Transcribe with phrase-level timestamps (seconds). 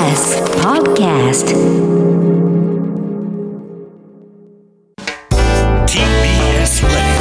[0.00, 1.48] TBS Podcast
[5.84, 7.20] TBS Radio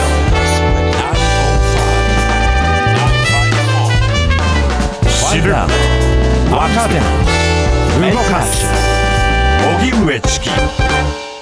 [5.30, 5.52] 知る
[6.50, 6.96] 若手
[8.00, 8.66] 動かす
[9.82, 10.50] 荻上チキ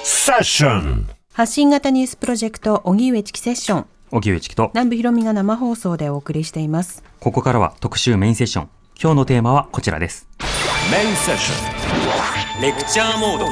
[0.02, 4.70] セッション発信型ニュースプロジェクト荻上チキセッション荻上チキと。
[4.74, 7.04] 南部ひろみが生放送でお送りしています。
[7.20, 8.70] ここからは特集メインセッション
[9.00, 10.26] 今日のテーマはこちらです。
[10.90, 13.46] メインセッションレクチャーモード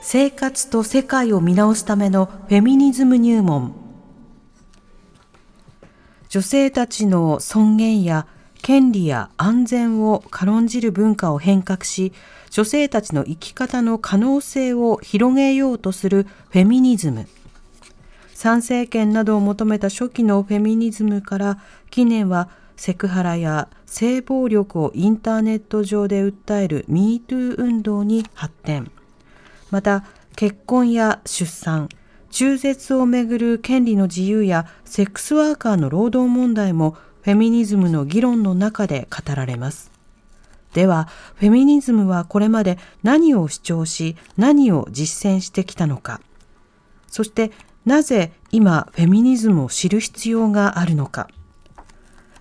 [0.00, 3.76] 生活と世界を見直すためのフェミニズム入門。
[6.28, 8.26] 女性たちの尊厳や
[8.60, 12.12] 権利や安全を軽んじる文化を変革し
[12.50, 17.28] 女性たちの生き方の可能性を広げようとするフェミニズム。
[18.34, 21.58] 参政権などを求めた初期のフェミニズムから
[21.90, 28.90] 近年はセクハラや性暴力をインターネット上で訴える MeToo 運動に発展。
[29.70, 30.04] また
[30.36, 31.88] 結婚や出産
[32.30, 39.90] 中絶をめぐる権利の自由やセックスワーカーの労働問題もフェミニズムの議論の中で語られます。
[40.74, 46.20] ではフェミニズムはこれまで何を主張し何を実践してきたのか。
[47.08, 47.52] そして
[47.86, 51.28] なぜ今フェミニズムを知る必要があるのか。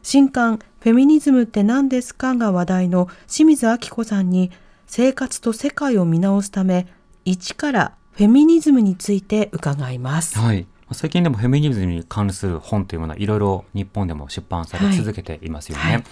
[0.06, 4.52] 新刊フェミニズムって何ですかが話題の清水明子さんに
[4.86, 6.86] 生活と世界を見直すため
[7.26, 10.38] 一からフェミニズムについて伺います。
[10.38, 15.84] はい最近でもフェミニズムに関する本というものはいろいろ日本でも出版され続けていますよね。
[15.84, 16.04] はいはい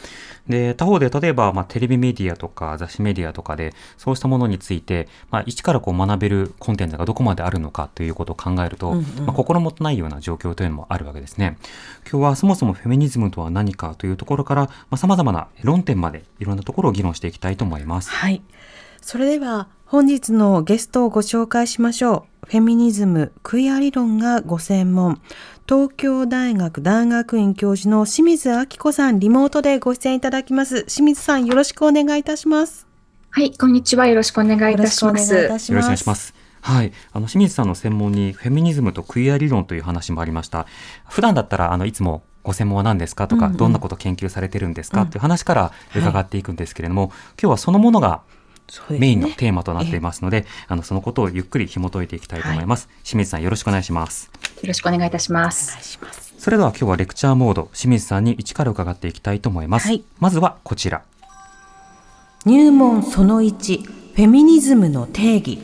[0.48, 11.58] で他方で例えば、まあ、テレビメディアとか雑誌メディアとかでそうしたものについて、まあ、一からこう学べるコンテンツがどこまであるのかということを考えると、うんうんまあ、心もとないような状況というのもあるわけですね。
[12.10, 18.10] 今日はそもそもフェミニズムとは何かというところからさまざ、まな論点までいろんなところを議論していきたいと思います。
[18.10, 18.42] はい。
[19.04, 22.48] それでは本日のゲストをご紹介しましょう。
[22.48, 25.22] フェミニズム、クイア理論がご専門、
[25.68, 30.86] 東京大学大学院教授の清水明子さん、リモートでご出演いただきます。
[30.86, 32.88] 清水さん、よろしくお願いいたします。
[33.30, 34.08] はい、こんにちは。
[34.08, 35.66] よろしくお願いいたしまよろしくお願いいたす。
[35.66, 36.00] しよろしくお願ます。
[36.00, 36.34] いします。
[36.62, 36.94] はい。
[37.12, 40.66] あの、清水さんの専門にフェミニズムとクイア理論という話もありました。
[41.10, 47.12] 普段だったら、あの、いつもご専門は何ですかとか、うんうんどんなことを研究されてるんですか、うんという話から伺っていくんですけれども、
[47.42, 48.22] 今日はそのものが
[48.90, 52.90] メインのテーマとなっていますので、あの、そのことをゆっくり紐解いていきたいと思います。
[53.04, 54.32] 清水さんよろしくお願いします。
[54.62, 55.70] よろしくお願いいたします。
[55.70, 56.34] お願いします。
[56.38, 59.88] それでは今日はレクチャーモード、清水さんに一から伺っていきたいと思います。
[59.88, 61.04] はいまずはこちら。
[62.46, 65.60] 入門その1、フェミニズムの定義。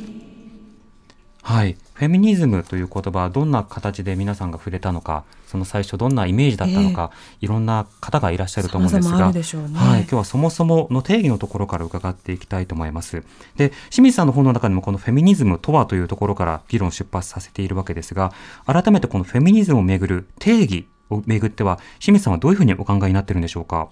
[1.41, 1.75] はい。
[1.99, 7.11] フェミニズムという言葉はどんな形で皆さんが触れたのか、その最初どんなイメージだったのか、
[7.41, 10.01] いろんな方がいらっしゃると思うんですが、ねはい。
[10.03, 13.21] 今日はそもそもの定義のところから伺っていきたいと思います。
[13.57, 18.31] で、清水さんの本の中でもこのフェミニズムとはというところから議論を出発させているわけですが、
[18.65, 23.89] 改めてこのフェミニズムをめぐる定義をめぐっては、清水さんはどういうふうにお考えになってるんでしょうか？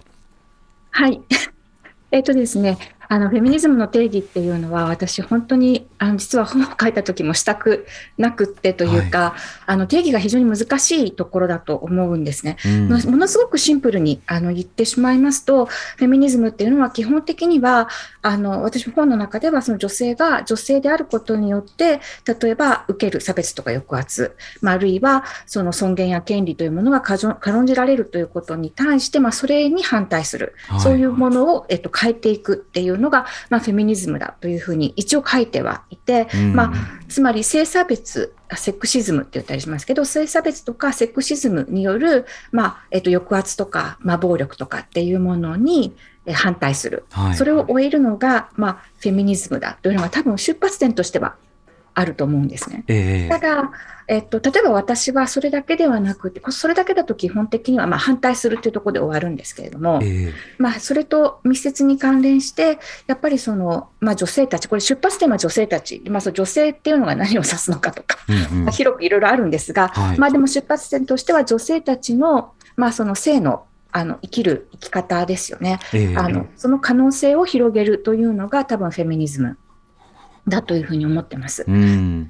[0.91, 1.19] はい。
[2.11, 2.77] えっとですね、
[3.09, 7.85] あのフェミニズムの定義っていうのは私本当にあの実は本を書いた時もしたく
[8.17, 9.35] なくってというか、
[9.65, 12.57] あの定義が非常に難しいところだと思うんですね。
[12.65, 12.89] うん。
[12.89, 17.89] ものすごくシンプルにあの言ってしまいますとフェミニズムっていうのは基本的には
[18.21, 22.01] あの私本の中ではその女性が女性であることによって
[22.41, 30.79] 例えば受ける差別とか抑圧、まあ、あるいはその尊厳や権利というものが軽んじられるということに対して、まあ、それに反対する、はい。
[30.81, 36.53] そういうものを、えっと、変えていくっていうのが、まあ、フェミニズムだというふうに一応書いてはいて、うん。
[36.53, 36.73] まあ、
[37.07, 45.95] つまり性差別、あセクシズムって言ったりしますけど、性差別とかセクシズムによる、まあえっと、抑圧とか、まあ、暴力とかっていうものに
[46.27, 47.35] え反対する、はい。
[47.35, 51.35] それを終えるのが、まあ、フェミニズムだというのが多分出発点としては
[51.97, 52.83] あると思うんですね。
[52.87, 53.29] ええ。
[53.29, 53.71] ただ、
[54.07, 60.33] えっと、例えば私はそれだけではなくて、それだけだと基本的にはまあ反対するというところで終わるんですけれども、ええ。
[60.59, 62.77] まあ、それと密接に関連して、
[63.07, 68.65] やっぱりその、まあ、女性たち、これ出発点は女性たち、まあ、その女性っていうのが何を指すのかとか、うんうん。
[68.65, 70.19] まあ広くいろいろあるんですが、はい。
[70.19, 76.15] まあ、でも出発点としては女性たちの,、まあその性のあの生きる生き方ですよね、ええ。
[76.15, 76.45] あの。
[76.55, 79.57] その可能性を広げるというのが多分フェミニズム
[80.47, 81.65] だというふうに思ってます。
[81.67, 82.29] うん。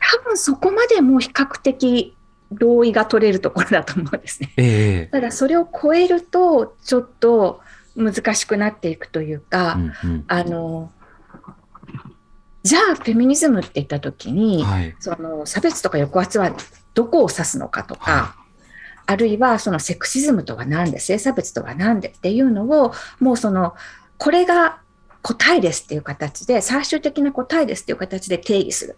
[0.00, 2.16] 多分そこまでも比較的
[2.50, 4.52] 同意が取れるところだと思うんですね。
[4.56, 5.12] ええ。
[5.12, 7.60] ただそれを超えるとちょっと
[7.96, 10.24] 難しくなっていくというか、うんうん。
[10.28, 10.90] あの
[12.62, 14.94] じゃあフェミニズムって言った時に、はい。
[15.00, 16.52] その差別とか抑圧は
[16.94, 18.34] どこを指すのかとか、は
[19.06, 23.74] あるいはそのセクシズムとは何で性差別とは何でっていうのをもうその
[24.16, 24.78] これが
[25.22, 28.96] 答えですっていう形で、最終的な答えですっていう形で定義する。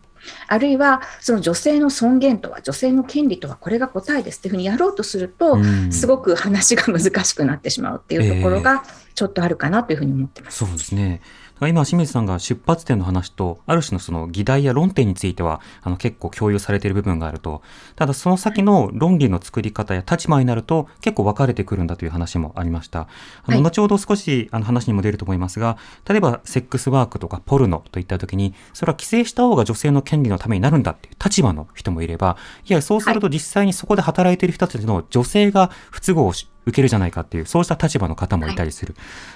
[0.48, 8.84] あるいは、その女性の尊厳とは、女性の権利とは、これが答えですっていうふうにやろうとすると、うんすごく話が難しくなってしまうっていうところが、
[9.14, 10.58] ちょっとあるかなというふうに思ってます。
[10.58, 11.20] そうですね。
[11.60, 17.62] 今、清水さんが出発点の話と、ある種のその議題や論点については、あの結構共有されている部分があると。
[17.94, 23.00] ただ、その先の論理の作り方や立場になると、結構分かれてくるんだという話もありました。
[23.00, 23.06] あ
[23.52, 25.78] の、はい後ほど少しあの話にも出ると思いますが、
[26.08, 32.36] 例えば、セックスワークとかポルノといったときに、それは規制した方が女性の権利のためになるんだっていう立場の人もいれば、
[32.66, 38.94] いや、そうすると実際にそこで働いている人たちの女性が不都合をし受けるじゃないかっていう、そうした立場の方もいたりする。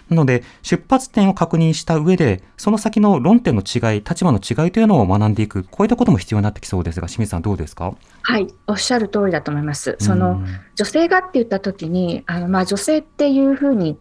[0.09, 7.95] なので、出発点を確認した上で、その先の論点の違い、立場の違いというのを学んでいく、こういったことも必要になってきそうですが、清水さんどうですか？
[8.23, 9.97] はい、おっしゃる通りだと思います。
[10.01, 13.99] その、うん女性がって言った時に、あのまあ女性っていうふうに、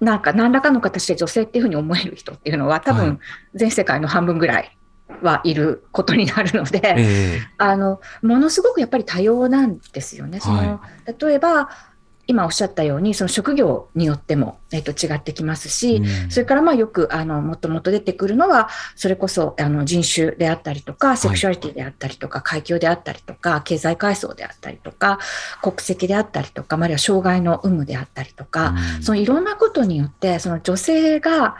[0.00, 3.18] なんか何らかの形で女性っていうふうに思える人っていうのは、多はい分
[3.54, 4.78] 全世界の半分ぐらい
[5.22, 10.38] はいることになるので、えあのものすごくやっぱり多様なんですよね。
[10.40, 10.80] その
[11.18, 11.68] 例えば
[12.26, 16.30] 今おっしゃったようにその職業によっても、えっと違ってきますえし、うん。
[16.30, 25.18] それからまあよくあのもっともっと出てくるのは、それこそあの人種であったりとか、セクシュアリティであったりとか、階級であったりとか、経済階層であったりとか、
[25.62, 29.02] 国籍であったりとか、まああるいは障害の有無であったりとか、うん。
[29.02, 31.56] そのいろんなことによって、その女性が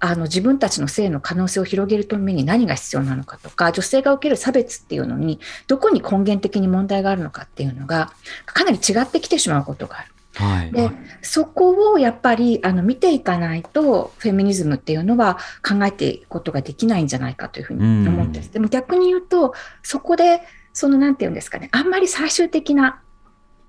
[0.00, 8.12] あの自分たちの性の可能性を広げるために何が必要なのかとか、女性が受ける差別っていうのに、どこに根源的に問題があるのかっていうのが、
[8.46, 10.12] かなり違ってきてしまうことがある。
[10.38, 10.72] はい。
[10.72, 10.90] で
[11.20, 20.42] そこをやっぱりあの見ていかないとフェミニズムっていうのは考えていくことができないんじゃないかというふうに思ってでも逆に言うとそこで
[20.72, 23.00] そのなんていうんですかねあんまり最終的な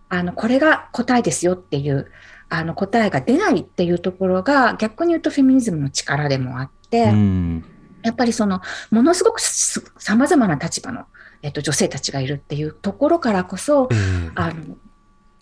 [0.09, 2.11] あのこれが答えですよっていう
[2.49, 7.65] あの答えが出ないっていうところが逆に言うとフェミニズムの力でもあって、うん。
[8.01, 8.61] やっぱりその
[8.91, 11.05] ものすごくさまざまな立場の、
[11.41, 14.77] えっと、女性たちがいるっていうところからこそええあの、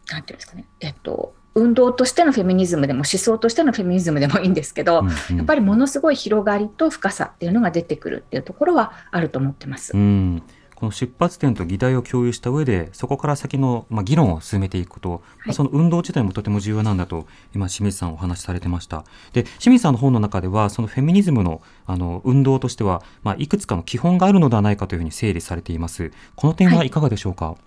[0.09, 5.37] なんていうんですかね、えっと、運動としてのフェミニズムでも思想としてのフェミニズムでもいいんですけど、うんうん。
[5.37, 9.95] やっぱりものすごい広がりと深さっていうのが出てくるっていうところはあると思ってます。
[9.95, 10.43] うん、
[10.77, 15.53] この出発点と議題を共有した上でそこから先の、まあ、議論を進めていくこと、はい。
[15.55, 17.25] その運動自体もとても重要なんだと
[17.55, 19.03] 今清水さんお話しされてました。
[19.33, 26.11] で清水さんの本の中ではそのフェミニズムのあの運動としては、まあ、いくつかの基本があるのではないかというふうに整理されています。
[26.35, 26.91] この点はい。
[26.91, 27.57] かがでしょうか、はい、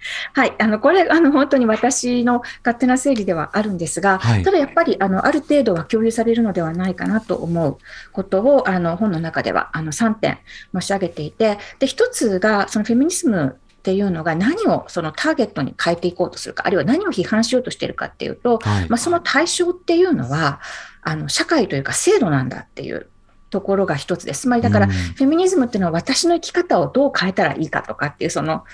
[0.58, 4.42] あのこれあの本当に私の勝手な整理ではあるんですが、はい。
[4.42, 7.78] ただやっぱりあのある程度は共有されるのではないかなと思う
[8.12, 10.38] ことをあの本の中ではあの3点
[10.74, 18.88] 申し上げていてで1つがそのフェミニズムっていうのが何をそのターゲットに変えていこうとするかあるいは何を批判しようとしているかっていうと、はい。
[18.88, 20.60] まあ、その対象っていうのは
[21.02, 23.08] あの社会というか制度なんだっていう
[23.50, 24.42] ところが一つです。
[24.42, 24.92] つまりだから、うん。
[24.92, 28.64] フェミニズムっていうのは私の生き方をどう変えたらいいかとかっていうその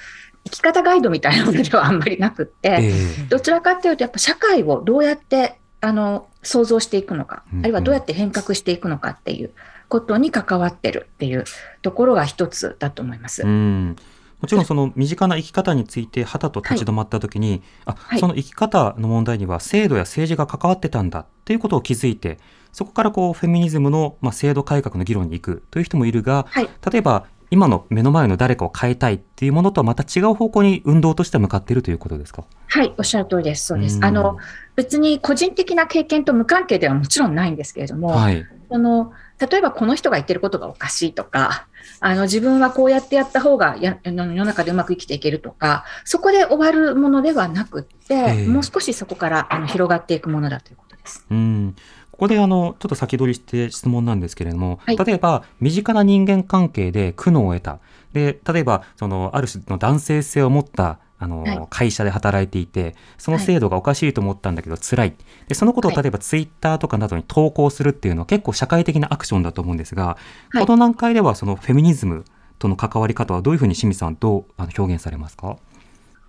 [0.45, 2.93] 生き方ガイドみたいなものではあんまりなくって、え
[3.23, 3.27] え。
[3.29, 9.53] どちらかっていうとやっぱ社会をどうやってあの想像していくのか、あるいはどうやって変革していくのかっていう
[9.89, 11.45] ことに関わってるっていう
[11.83, 13.43] ところが一つだと思います。
[13.43, 13.97] うん。
[14.41, 18.21] もちろんその身近な生き方についてはたと立ち止まった時に、あはい。
[18.21, 22.39] その生き方の問題には制度や政治が関わってたんだっていうことを気づいて
[22.73, 26.69] そこからこうフェミニズムの、まあ、制度改革の議論に行くという人もいるがはい。
[26.91, 32.45] 例えば今の目の前の誰かを変えたいっていうものとはまた違う方向に運動としては向かっているということですか？
[32.67, 33.67] はい、おっしゃる通りです。
[33.67, 33.97] そうです。
[33.97, 34.39] うんあの
[34.77, 38.45] 別に個人的な経験と無関係ではもちろんないんですけれども、はい。
[38.69, 41.69] その例えばこの人が言ってることがおかしいとか、
[42.01, 51.25] あの自分はこうやってやった方がや世の中でうまく生きていけるとか、そこで終わるものではなくって、ええもう少しそこからあの広がっていくものだということです。
[51.31, 51.77] うん。
[52.15, 54.97] ここであの、ちょっと先取りして質問なんですけれども、はい。
[54.97, 57.81] 例えば、身近な人間関係で苦悩を得た。
[58.13, 61.67] で、例えば、その、ある種の男性性を持った、あの、はい。
[61.71, 65.15] 会社で働いていて、その制度がおかしいと思ったんだけど辛い。
[65.49, 66.03] で、そのことをはい。
[66.05, 70.17] 例えばツイッターとかなどに投稿するっていうのは結構社会的なアクションだと思うんですが、
[70.51, 70.67] はい。
[70.67, 72.25] この段階ではそのフェミニズム
[72.61, 75.57] との関わり方はどういうふうに清水さんどうあの表現されますか？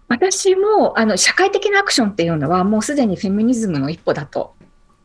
[0.08, 4.56] 私もあの社会的なアクションっていうのはもうすでにフェミニズムの一歩だと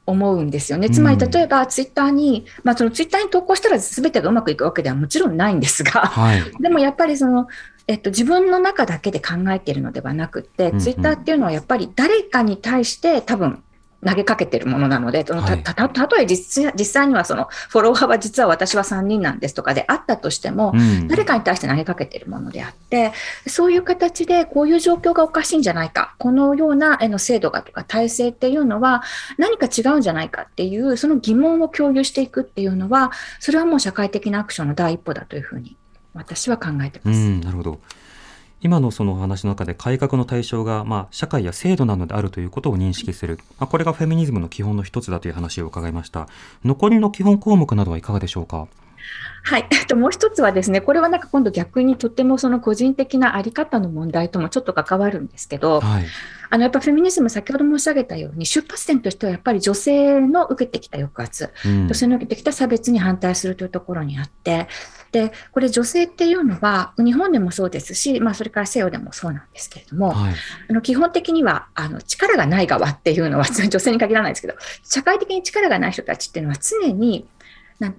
[0.06, 0.90] 思うんですよね。
[0.90, 6.42] つまりうん例えばツイッターに、まあ、そのツイッターに投稿したら全てがうまくいくわけではもちろんないんですが、はい。
[6.60, 7.48] でもやっぱりその、
[7.86, 13.62] えっと、自分の中だけで考えているのではなくって、うんうんツイッターっていうのはやっぱり誰かに対して多分
[14.06, 23.12] 投げかけてるものなので、そのたはいたとえ実際実際にはそのフォロワーは実は私は3人なんですとかであったとしても、うん誰かに対して投げかけているものであって、
[23.46, 29.02] そういう形でこういう状況がおかしいんじゃないか、このようなえの制度がとか体制っていうのは
[29.38, 35.76] 何か違うんじゃないかっていう、その疑問を共有していくっていうのは、それはもう社会的なアクションの第一歩だというふうに
[36.14, 37.18] 私は考えてます。
[37.18, 37.80] うん、なるほど。
[38.62, 46.28] 今のその話の中で改革の対象が、まあ、社会や制度なのであるということを認識する、まあ、これがフェミニズムの基本の一つだという話を伺いました。
[46.64, 48.68] 残りの基本項目などはいかがでしょうか？
[49.42, 56.06] はい、えっと、もう一つはですね、これはなんか今度逆にとってもその個人的なあり方の問題ともちょっと関わるんですけど、はい。
[56.52, 61.86] あのやっぱフェミニズム、先ほど申し上げたように、出発点としてはやっぱり女性の受けてきた抑圧、うん。
[61.86, 64.68] 女性の受けてきた差別に反対するというところにあって、
[65.12, 70.34] でこれ、女性っていうのは、日本でもそうですし、まあ、それから西洋でもそうなんですけれども、はい。
[70.68, 74.54] あの基本的にはあの力がない側っていうのは、女性に限らないですけど、
[74.84, 77.39] 社会的に力がない人たちっていうのは、常にな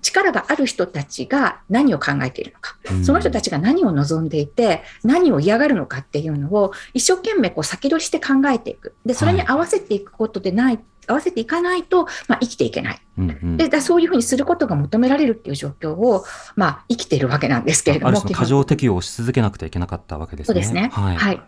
[0.02, 8.96] 力がある人たちが何を考えているのか、うんその人たちが何を望んでいて、何を嫌がるのかっていうのを一生懸命こう先取りして考えていく。
[9.06, 13.02] で、それに合わせていくことでない、合わせていかないと、まあ、生きていけない。
[13.18, 18.22] うんうんで、だそういうふうにすることが求められるっていう状況を、まあ、生きているわけなんですけれども。
[18.22, 20.54] 過剰適応をし続けなくてはいけなかったわけですね。
[20.54, 20.90] そうですね。
[20.94, 21.16] はい。
[21.18, 21.42] はい。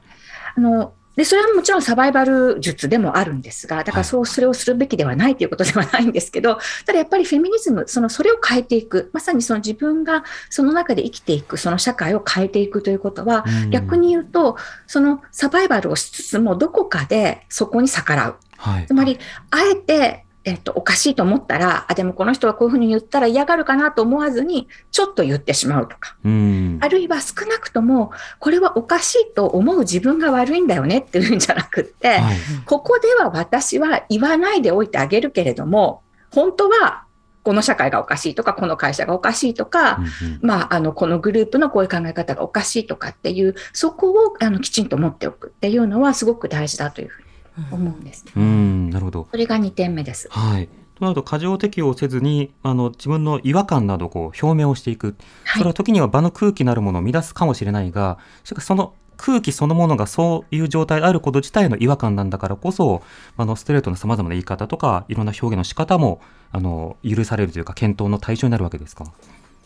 [0.56, 13.70] あの、で、それはもちろんサバイバル術でもあるんですが、だからそう、それをするべきではないということではないんですけど、ただやっぱりフェミニズム、その、それを変えていく、まさにその自分がその中で生きていく、その社会を変えていくということは、うん。
[13.70, 18.38] 逆に言うと、そのサバイバルをしつつも、どこかでそこに逆らう。
[18.58, 18.86] はい。
[18.88, 19.20] つまり、
[19.52, 26.18] あえて、えっと、おかしいと思ったら、あ、でもこの人はこういうふうに言ったら嫌がるかなと思わずに、ちょっと言ってしまうとか。
[26.26, 26.80] うん。
[26.82, 32.38] あるいは少なくとも、これはおかしいと思う自分が悪いんだよねっていうんじゃなくって、はい。
[32.66, 37.06] ここでは私は言わないでおいてあげるけれども、本当は
[37.44, 40.40] この社会がおかしいとか、この会社がおかしいとか、うんうん。
[40.42, 47.23] まあ、あの、このグループのこういう考え方がおかしいとかっていう、そこをあのきちんと持っておくっていうのはすごく大事だというふうに
[47.72, 48.32] 思うんですね。
[48.36, 49.28] うんなるほど。
[49.32, 50.28] それが2点目です。
[50.32, 50.68] はい。
[50.96, 63.02] となると過剰適応せずにあの自分の違和感などをこう表明をしていく、はいそれは時には場の空気なるものを乱すかもしれないがしかしその空気そのものがそういう状態であること自体の違和感なんだからこそ
[63.38, 69.06] あのストレートなさまざまな言い方とかいろんな表現の仕方もあの許されるというか検討の対象になるわけですか？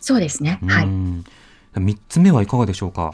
[0.01, 0.59] そうですね。
[0.67, 0.85] はい。
[0.85, 1.23] うん
[1.75, 3.13] 三つ目はいかがでしょうか？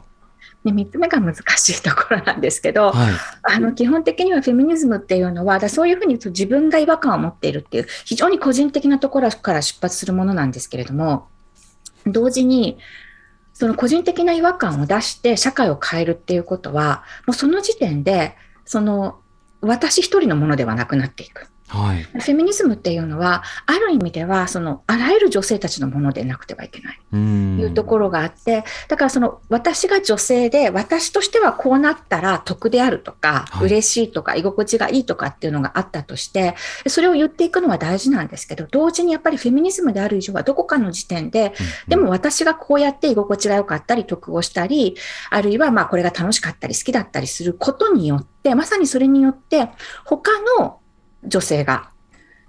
[0.64, 3.14] で、3つ目が難しいところなんですけど、はい。
[3.44, 11.28] あの基本的にはフェミニズムっていうのは、だそういうふうに自分が違和感を持っているっていう、非常に個人的なところから出発するものなんですけれども、
[12.06, 12.78] 同時に、
[13.54, 19.20] その個人的な違和感を出して社会を変えるっていうことは、もうその時点で、その
[19.62, 21.48] 私一人のものではなくなっていく。
[21.74, 22.04] はい。
[22.04, 27.00] フェミニズムっていうのは、ある意味では、そのあらゆる女性たちのものでなくてはいけない。
[27.12, 36.56] うんいうところがあって、だからその私が女性で私としてはこうなったら得であるとか、はい嬉しいとか居心地がいいとかっていうのがあったとして
[36.88, 41.54] それを言っていくのは大事なんですけど同時にやっぱりフェミニズムである以上はどこかの時点で
[41.88, 44.96] でも私がこうやって居心地が良かったり得をしたり
[45.30, 49.70] あるいはまあこれが楽しかったり好きだったりすることによってまさにそれによって
[50.06, 50.80] 他の
[51.26, 51.90] 女性が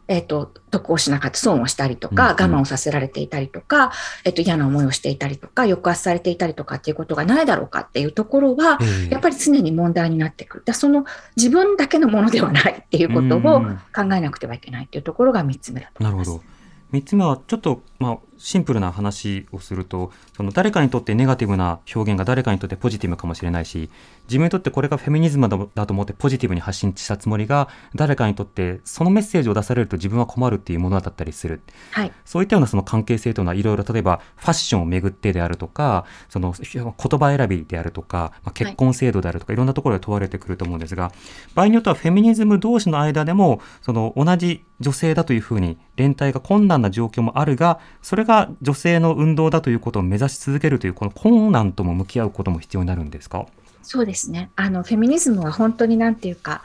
[0.06, 3.92] えっと得をしなかった損をしたりとか、我慢をさせられていたりとか、
[4.24, 10.62] えっと嫌な思いをしていたりとか抑圧されていたりとかっていうことがないだろうかっていうところは、ええやっぱり常に問題になってくる。
[10.66, 16.28] だその自分だけのものではないっていうことをうん考えなくてはいけないっていうところが3つ目だと思います。
[16.28, 16.54] なるほど。
[16.90, 23.90] 三つ目はちょっと、まあ、シンプルな話をするとその誰かにとってネガティブな表現が誰かにとってポジティブかもしれないし
[24.24, 31.60] 自分にとってこれがフェミニズムだだと思ってポジティブに発信したつもりが誰かにとってそのメッセージを出されると自分は困るっていうものだったりする
[31.92, 32.12] はい。
[32.24, 41.12] そういったようなその関係性というのはいろいろ例えばファッションをめぐってであるとかその言葉選びであるとか、まあ、結婚制度であるとか、い、ろんなところで問われてくると思うんですが
[41.54, 53.46] 場合によってはフェミニズム同士の間でもその同じ女性だというふうに連帯が困難な状況もあるがそれが女性の運動だということを目指し続けるというこの困難とも向き合うことも必要になるんですか？
[53.82, 54.50] そうですね。
[54.56, 56.62] あの、フェミニズムは本当になんていうか、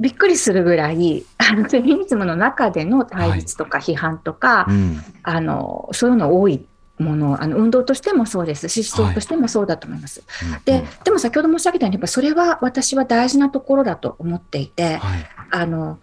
[0.00, 5.00] びっくりするぐらい、あの、フェミニズムの中での対立とか批判とか、うん。
[5.22, 6.64] あの、そういうの多い
[6.98, 8.68] もの、あの、運動としてもそうです。
[8.68, 10.24] し、思想としてもそうだと思います。
[10.64, 15.26] で、でも先ほど申し上げたように、やっぱそれは私は大事なところだと思っていて、はい。
[15.50, 15.98] あの、う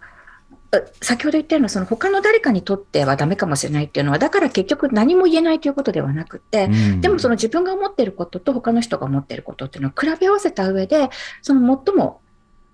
[1.00, 11.10] 先ほど言ったような、その他の誰かにとってはダメかもしれないっていうのは、だから結局何も言えないということではなくて、うんでもその自分が思っていることと他の人が思っていることっていうのを比べ合わせた上で、
[11.42, 12.20] その最も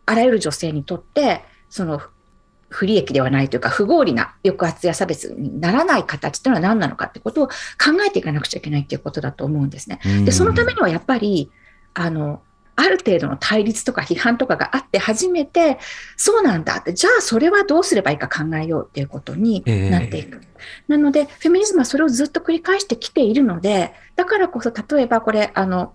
[0.05, 2.00] あらゆる女性にとって、その
[2.69, 7.53] 不利益ではないというか、不合理な抑圧や差別にならない形というのは何なのかってことを考
[8.07, 10.00] えていかなくちゃいけないっていうことだと思うんですね。
[10.25, 11.50] で、そのためにはやっぱり、
[11.95, 12.43] あの、
[12.76, 15.78] ある程度の対立とか批判とかがあって初めて、
[16.16, 20.37] そうなんだって、じゃあそれはどうすればいいか考えようっていうことになっていく。
[20.37, 20.45] えー、
[20.88, 25.95] なので、フェミニズムはそれをずっと繰り返してきているので、だからこそ、例えばこれ、あの、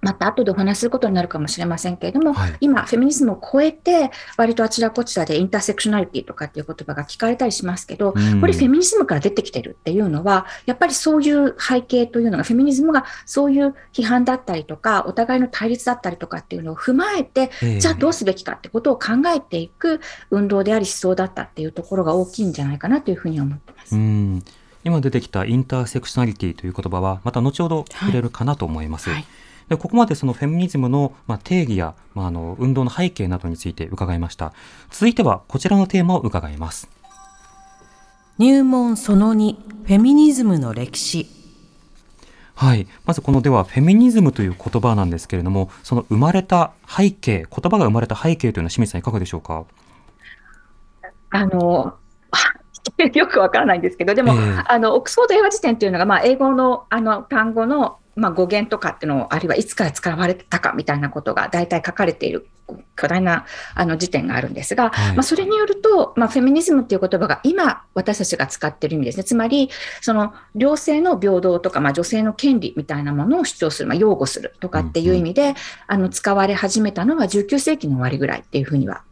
[0.00, 23.94] また後でお話しすることになるかもしれませんけれども、はい、今、フェミニズムを超えて、割とあちらこちらでインターセクショナリティとかっていう言葉が聞かれたりしますけど、うん、これフェミニズムから出てきてるっていうのは、やっぱりそういう背景というのが、フェミニズムがそういう批判だったりとか、お互いの対立だったりとかっていうのを踏まえて、えー、じゃあどうすべきかってことを考えていく運動であり思想だったっていうところが大きいんじゃないかなというふうに思ってます。
[23.94, 24.42] うん。
[24.82, 29.10] 今出てきたインターセクショナリティという言葉は、また後ほど触れるかなと思います。
[29.10, 29.18] はい。
[29.18, 29.26] はい
[29.70, 34.52] でここまでそのフェミニズムの、まあ、定義や、まあ、あの運動の背景などについて伺いました。
[34.90, 36.90] 続いてはこちらのテーマを伺います。
[38.36, 41.28] 入門その2フェミニズムの歴史。
[42.56, 42.88] はい。
[43.06, 49.64] まずこのでは、フェミニズムという言葉なんですけれども、その生まれた背景、言葉が生まれた背景というのは清水さんいかがでしょうか？
[51.30, 51.94] あの、
[53.14, 62.48] よくわからないんですけど、でも、えー、あの、オックスフォード英和辞典というのが、まあ、英語のあの単語のまあ、語源とかっていうのを、あるいはいつから使われてたかみたいなことが大体書かれている
[62.96, 69.24] 巨大なあの辞典があるんですが、はい、まあ、それによると、まあ、フェミニズムっていう言葉が今私たちが使っている意味ですね。
[69.24, 75.56] つまり、その両性の平等とか、まあ、女性の権利みたいなものを主張する、まあ、擁護するとかっていう意味で、うんうん、
[75.88, 79.02] あの使われ始めたのは19世紀の終わりぐらいっていうふうには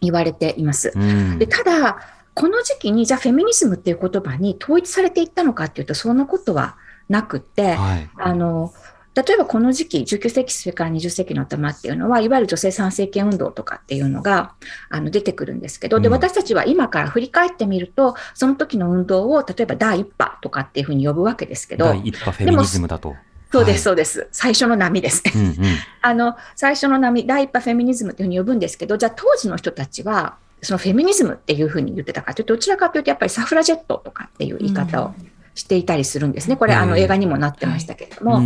[0.00, 0.92] 言われています。
[0.94, 1.98] うん、でただ、
[2.34, 6.76] この時期にじゃあフェミニズムっていう言葉に統一されていったのかっていうと、そんなことは
[7.08, 8.72] なくて、はい、あの
[9.16, 14.52] 例えばこの時期、19世紀それから20世紀の頭っていうのは、いわゆる女性参政権運動とかっていうのが
[14.90, 23.16] あの出てくるんですけど、で、私たちは今から振り返ってみると、その時の運動を、例えば第一波とかっていうふうに呼ぶわけですけど、第一波フェミニズムだと。
[23.50, 24.28] そうです、そうです。
[24.32, 25.32] 最初の波ですね。
[25.34, 25.54] うんうん、
[26.02, 35.14] あの、最初の波、第一波フェミニズムっていうふうに呼ぶんですけど、じゃあ当時の人たちは、そのフェミニズムっていうふうに言ってたかというと、どちらかというと、やっぱりサフラジェットとかっていう言い方を
[35.56, 36.56] していたりするんですね。
[36.56, 38.40] これ、あの映画にもなってましたけれども。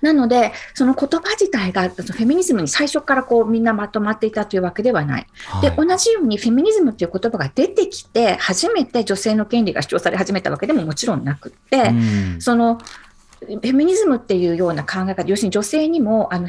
[0.00, 5.26] なので、その言葉自体がフェミニズムに最初からこうみんなまとまっていたというわけではない。
[5.48, 11.92] はい、で、同じようにフェミニズムという言葉が出てきて、初めて女性の権利が主張され始めたわけでももちろんなくって、
[12.38, 12.78] その
[13.40, 16.48] フェミニズムっていうような考え方、要するに女性にもあの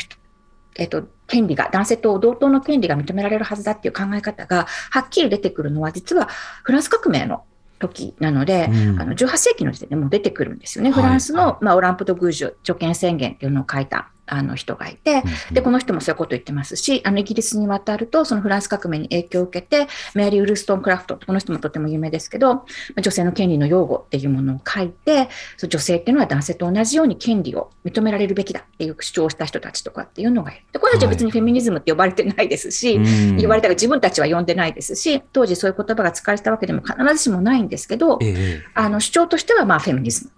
[0.80, 6.28] えっと、権利が、男性と同等の権利が認められるはずだっていう考え方がはっきり出てくるのは、実は
[6.63, 7.43] フランス革命の
[7.80, 10.92] 時なので、うん、あの18世紀の時点でも出てくるんですよね。
[10.92, 22.66] フランスの、まあ、オランプド・グージュ助権宣言っていうのを書いたあの人がいて、で、この人もそういうことを言ってますし、あのイギリスに渡ると、そのフランス革命に影響を受けて、メアリー・ウルストン・クラフト、この人もとても有名ですけど、
[23.02, 25.30] 女性の権利の擁護っていうものを書いて、
[25.68, 30.62] 女性っていうのは男性と同じように権利を認められるべきだっていう主張をした人たちとかっていうのがいる。
[30.72, 40.32] で、この人たちは別にフェミニズムって呼ばれてないですし、はい、言われたら自分たちは呼んでないですし、当時そういう言葉が使われたわけでも必ずしもないんですけど、えー、あの主張としてはまあフェミニズム。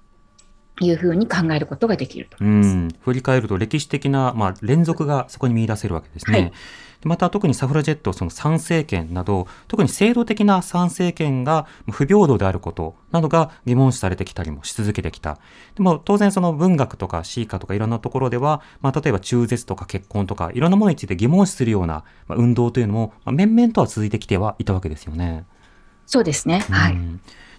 [0.81, 2.67] いうふうに考えることができると思います。
[2.69, 6.39] うん振り返ると歴史的な、まあ、連続がそこに見出せるわけですね。
[6.39, 6.51] はい
[7.05, 15.39] また特にサフラジェット、その参政権など、特に制度的な参政権が不平等であることなどが疑問視されてきたりもし続けてきた。
[15.75, 25.45] でも当然その文学とか詩歌とかいろんなところでは、まあ、例えば中絶とか結婚とかいろんなものについて疑問視するような運動というのも、まあ、面々とは続いてきてはいたわけですよね。
[26.05, 26.65] そうですね。
[26.69, 26.97] はい。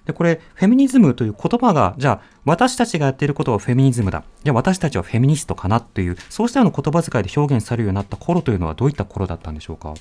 [0.05, 4.25] で、これ、フェミニズムという言葉が、じゃあ、私たちがやっていることはフェミニズムだ。
[4.45, 9.95] じゃあ、私たちはフェミニストかなっていう、そうしたような言葉遣いで表現されるようになった頃というのは、どういった頃だったんでしょうか？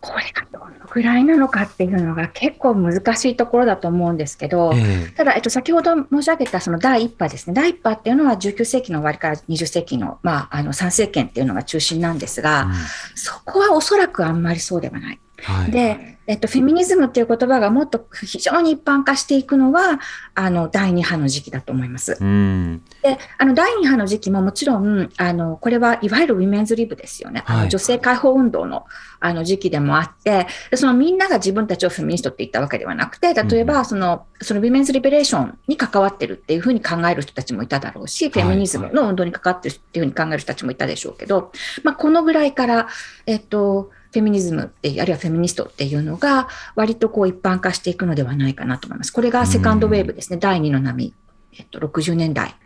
[0.00, 12.72] これがどのぐらいなのかっていうのが結構難しいところだと思うんですけど、えー、ただ、えっと、先ほど申し上げたその第一波ですね、第一波っていうのは19世紀の終わりから20世紀の,、まあ、あの参政権っていうのが中心なんですが、うん、
[13.16, 15.20] そこはおそらくあんまりそうではない。
[15.42, 19.98] はい、でえっと、フェミニズムっていう言葉がもっと非常に一般化していくのは、
[20.34, 22.18] あの、第2波の時期だと思います。
[23.02, 27.44] で、あの、第2波の時期ももちろん、あの、これはいわゆる Women's Lib ですよね。
[27.46, 28.84] はい、あの女性解放運動の、
[29.20, 41.52] あの、時期でもあってで、そのみんなが自分たちをフェミニストって言ったわけではなくて、例えば、その、その Women's Liberation に関わってるっていうふうに考える人たちもいただろうし、フェミニズムの運動に関わってるっていうふうに考える人たちもいたでしょうけど、
[41.84, 42.88] まあ、このぐらいから、
[43.24, 49.12] えっと、フェミニズムってあるいはフェミニストっていうのが割とこう一般化していくのではないかなと思います。
[49.12, 50.38] これがセカンドウェーブですね。
[50.38, 51.14] 第2の波、
[51.56, 52.56] えっと、60年代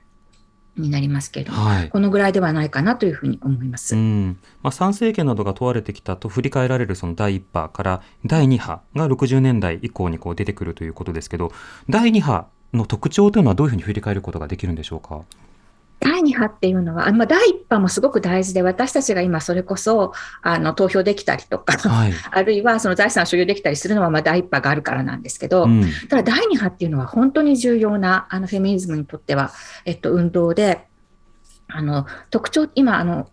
[0.78, 1.88] になりますけれども、はい。
[1.90, 3.94] このぐらいではないかなというふうに思います。
[3.94, 11.52] うんまあ、参政権などが問われてきたと振り返られるその第1波から第2波が60年代以降にこう出てくるということですけど
[11.90, 15.20] 第2波の特徴というのはどういうふうに振り返ることができるんでしょうか？
[16.02, 20.12] 第2波っていうのは、あまあ、第1波もすごく大事で、私たちが今それこそ
[20.42, 29.52] あの投票できたりとか、はい あるいはその財産を所有できたりするのはまあ第1波があるからなんですけど、うんただ第2波っていうのは本当に重要なあのフェミニズムにとっては、
[29.84, 30.86] えっと、運動で、
[31.68, 33.28] あの特徴、今あの、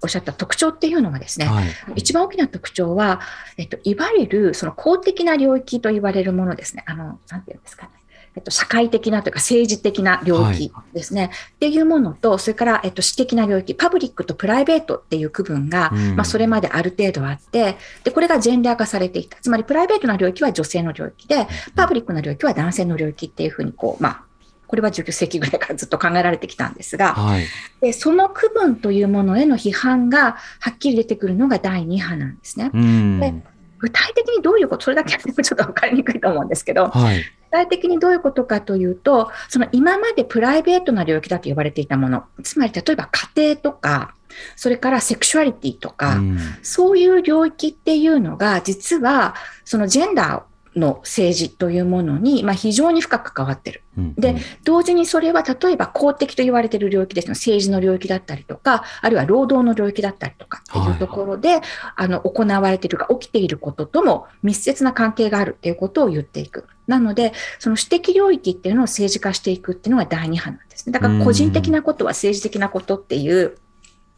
[0.00, 1.64] おっしゃった特徴っていうのはですね、はい
[1.96, 3.20] 一番大きな特徴は、
[3.56, 6.84] えっと、いわゆるその公的な領域と言われるものですね。
[6.86, 7.97] あの、なんていうんですかね。
[8.38, 16.14] えっと、社会的なというか政治的な領域ですね、っていうものと、それから、えっと、私的な領域、パブリックとプライベートっていう区分が、うん。
[16.14, 19.38] まあ、それまである程度あって、で、これがジェンダー化されていた。
[19.40, 24.22] つまり、プライベートな領域は女性の領域で、パブリックな領域は男性の領域っていうふうに、こう、まあ、
[24.68, 27.44] これは19世紀ぐらいからずっと考えられてきたんですが、はい。
[27.80, 32.70] でその区分というものへの批判がはっきり出てくるのが第2波なんですね。
[32.74, 33.18] うん。
[33.18, 33.34] で
[33.78, 37.24] 具体的にどういうこと、それだけはちょっと分かりにくいと思うんですけど、具はい。
[37.50, 44.14] 体的にどういうことかというと、その今までプライベートな領域だと呼ばれていたもの、つまり例えば家庭とか、
[44.56, 46.38] それからセクシュアリティとか、うん。
[46.62, 50.42] そういう領域っていうのが、実はそのジェンダー
[50.78, 53.82] の政治というものに、まあ、非常に深く関わってる。
[53.96, 61.60] うんで、同時にそれは例えば公的と言われている領域ですね、政治の領域だったりとか、あるいは労働の領域だったりとかっていうところで、
[61.96, 66.66] あの行われているか起きていることとも密接な関係があるっていうことを言っていく。
[66.86, 70.92] なので、その私的領域っていうのを政治化していくっていうのが第二波なんですね。
[70.92, 73.58] だから個人的なことは政治的なことっていう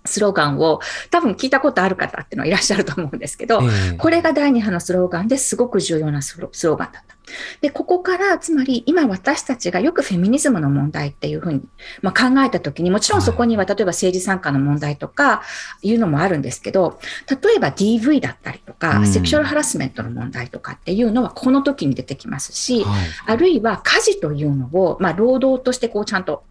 [0.05, 3.97] スローガンを多分聞いたことある方っていうのはいらっしゃると思うんですけど、ええ。
[3.97, 7.17] これが第2波のスローガンですごく重要なスロスローガンだった。
[7.61, 11.63] で、ここから、つまり今私たちがよくフェミニズムの問題っていうふうに、
[12.03, 15.43] まあ、考えたときに、もちろんそこには例えば政治参加の問題とか
[15.83, 19.07] いうのもあるんですけど、例えば DV だったりとか、うん。
[19.07, 23.07] セクシュアルハラスメントの問題とかっていうのはこの時に出てきますし、はい。
[23.27, 26.45] あるいは家事というのを、まあ、労働としてこうちゃんと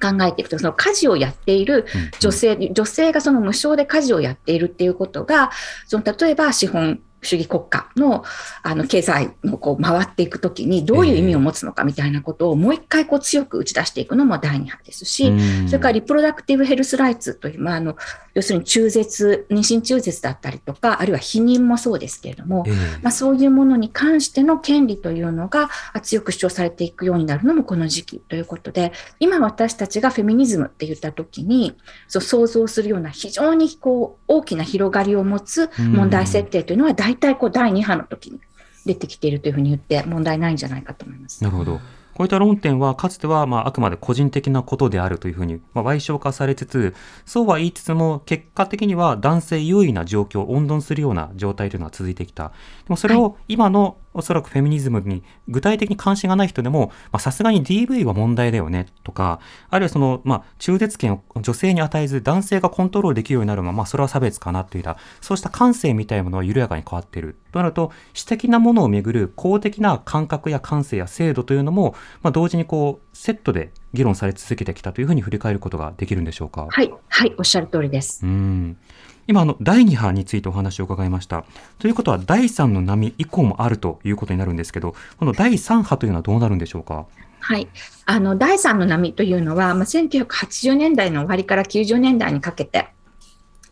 [0.00, 5.50] 考えていくと、その家事をやっているうん女性、女性がその無償で家事をやっているっていうことが、
[5.86, 8.24] その例えば資本主義国家の
[8.62, 15.68] あの経済のこう回っていくときにどういう意味を持つのかみたいなことをもう一回こう強く打ち出していくのも第二波ですし、うん。
[15.68, 17.96] それからリプロダクティブヘルスライツという、まあ、あの
[18.34, 22.74] 要するに中絶、妊娠中絶だったりとか、あるいは避妊もそうですけれども、ええ。
[23.02, 31.76] まあ、そういうものに関しての権利というのがあ強く主張されていくようになるのもこの時期ということで、今私たちがフェミニズムって言ったときに、
[32.08, 38.40] そう想像するような非常にこう大きな広がりを持つ問題設定というのは、大体こう第2波の時に
[38.84, 41.42] 出てきているというふうに言って問題ないんじゃないかと思います。
[41.42, 41.80] なるほど。
[42.14, 46.94] こういった論点は、かつては、まあ、あくまで個人的なことであるというふうに、まあ、賠償化されつつ、
[47.26, 52.50] そうは言いつつも、結果的には男性優位な状況を温存するような状態というのは続いてきた。
[52.50, 52.52] で
[52.88, 67.36] もそれを今の、おそらくフェミニズムに具体的に関心がない人でも、まあさすがに DV は問題だよねとか、あるいはその、まあ、中絶権を女性に与えず男性がコントロールできるようになるのは、まあ、それは差別かなというような、そうした感性みたいなものは緩やかに変わっている。
[67.52, 76.66] となると、私的なものをめぐる公的な感覚や感性や制度というのも、まあ、同時にこう、セットで議論され続けてきたというふうに振り返ることができるんでしょうか？
[76.68, 78.26] はい、はい、おっしゃる通りです。
[78.26, 78.76] うん
[79.26, 81.44] 今あの第2波についてお話を伺いました。
[81.78, 87.06] ということは第3の波以降もあるということになるんですけど、この第3波というのはどうなるんでしょうか？
[87.40, 87.68] はい、
[88.06, 92.88] あの第3の波というのは、まあ、1980年代の終わりから90年代にかけて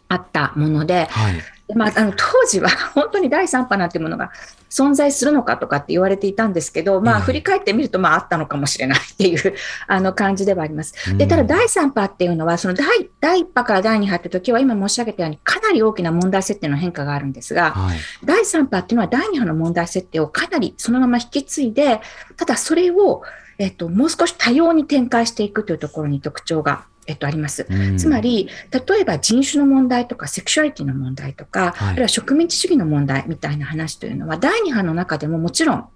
[0.08, 1.34] あったもので、はい。
[1.74, 4.30] まあ、あの当時は 本当に第3波なんていうものが
[4.70, 9.54] 存在するのかとかって言われていたんですけど、まあ、ええ振り返ってみると、まあ、あったのかもしれないっていう
[9.86, 10.94] あの感じではあります。
[11.16, 12.86] でうんただ、第3波っていうのは、その第
[13.20, 17.98] 第1波から第2波って時は、今申し上げたように、かなり大きな問題設定の変化があるんですが、はい。
[18.24, 22.00] 第3波っていうのは第2波の問題設定をかなりそのまま引き継いで、
[22.36, 23.22] ただそれを、
[23.62, 27.64] えっと、もう少し多様に展開していくというところに特徴が、えっと、あります。
[27.70, 35.88] うんつま、り、例えば人種の問題とか、セクシュアリティの問題とか、はいあるいは植民地主義の問題みたいな話というのは、第2波の中でももちろん、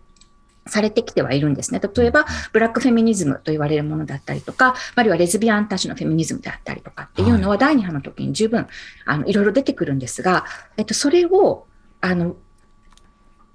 [0.69, 1.81] されてきてはいるんですね。
[1.81, 8.69] 例えば、ブラックフェミニズムと言われるものだったりとか、あるいはレズビアンたちのフェミニズムであったりとかっていうのは、第2波の時に十分、
[9.07, 10.45] あの、いろいろ出てくるんですが、
[10.77, 11.67] えっと、それを、
[12.01, 12.37] あの、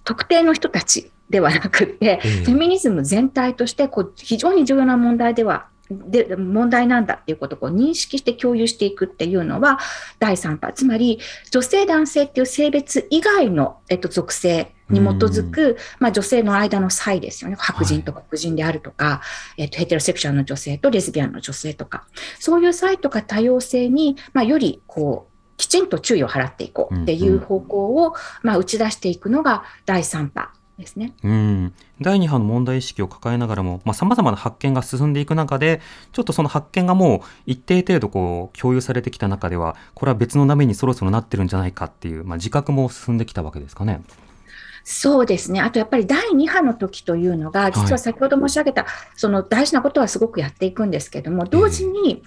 [0.03, 9.79] 特定の人たちではなくて、ええフェミニズム全体としてこう非常に重要な問題ではで問題なんだっていうことをこう認識して共有していくっていうのは
[10.19, 10.71] 第3波。
[10.73, 11.19] つまり
[11.51, 17.55] 女性男性っていう性別以外の、えっと、属性に基づく、まあ、女性の間の差異ですよね。
[17.59, 19.21] 白人と黒人であるとか、は
[19.57, 22.05] い、えっと、ヘテロセクシュアルの女性とレズビアンの女性とか。
[22.39, 31.13] そういう差異とか多様性に、まあ、よりこうきちんと注意を払っていこうっていう方向を、まあ、打ち出していくのが第3波ですね。
[31.23, 44.01] うん第2波の問題意識を抱えながらもさまざ、まな発見が進んでいく中でちょっとその発見がもう一定程度こう共有されてきた中ではこれは別の波にそろそろなってるんじゃないかっていう、まあ、自覚も進んできたわけですかね。
[44.83, 45.61] そうですね。
[45.61, 52.23] あとやっぱり第2波の時というのが、実は先ほど申し上げた、はい、その大事なことはすごくやっていくんですけども、同時に、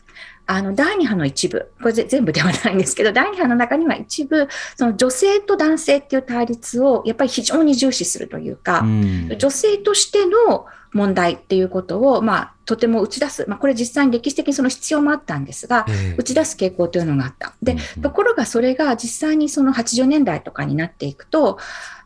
[0.47, 17.55] あの第2波の一部、これ全部ではないんですけど、第2波の中には一部、その女性と男性っていう対立をやっぱり非常に重視するというか、うん、女性としての問題っていうことを、まあ、とても打ち出す、まあ、これ実際に歴史的にその必要もあったんですが、えー、打ち出す傾向というのがあった。
[17.63, 21.59] で、ところがそれが実際にその80年代とかになっていくと、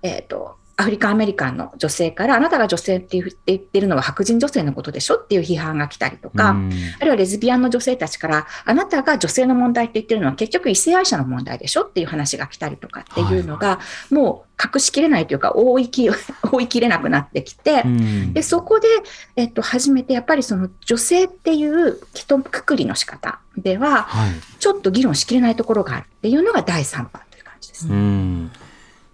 [0.03, 13.81] えっ、ー、と、アフリカンアメリカンの女性から、あなたが女性って言ってるのは白人女性のことでしょっていう批判が来たりとか、あるいはレズビアンの女性たちから、あなたが女性の問題って言ってるのは結局異性愛者の問題でしょっていう話が来たりとかっていうのが、は
[14.13, 17.83] い、もう隠しきれないというか、覆いき覆いきれなくなってきて、
[18.33, 18.87] でそこで、
[19.35, 24.07] えっと、初めてやっぱりその女性っていう一括りの仕方では、
[24.61, 27.89] ちょっと議論しきれないところがあるっていうのが第3波という感じです。
[27.89, 28.53] うん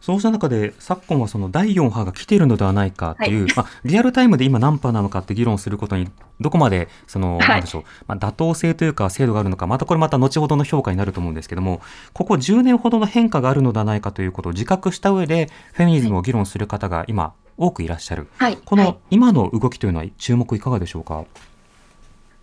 [0.04, 11.80] そうした中で昨今はその第4波が来ているのではないかという、はい、まあ、リアルタイムで今何波なのかって議論することにどこまでその、なんでしょう、まあ、妥当性というか精度があるのかまたこれまた後ほどの評価になると思うんですけども
[12.12, 21.24] ここ10年ほどの変化があるのではないかということを自覚した上でフェミニズムを議論する方が今多くいらっしゃる、はい、この今の動きというのは注目いかがでしょうか？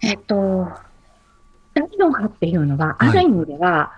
[0.02, 0.68] えっと
[1.74, 3.94] 第4波っていうのは、ある意味では、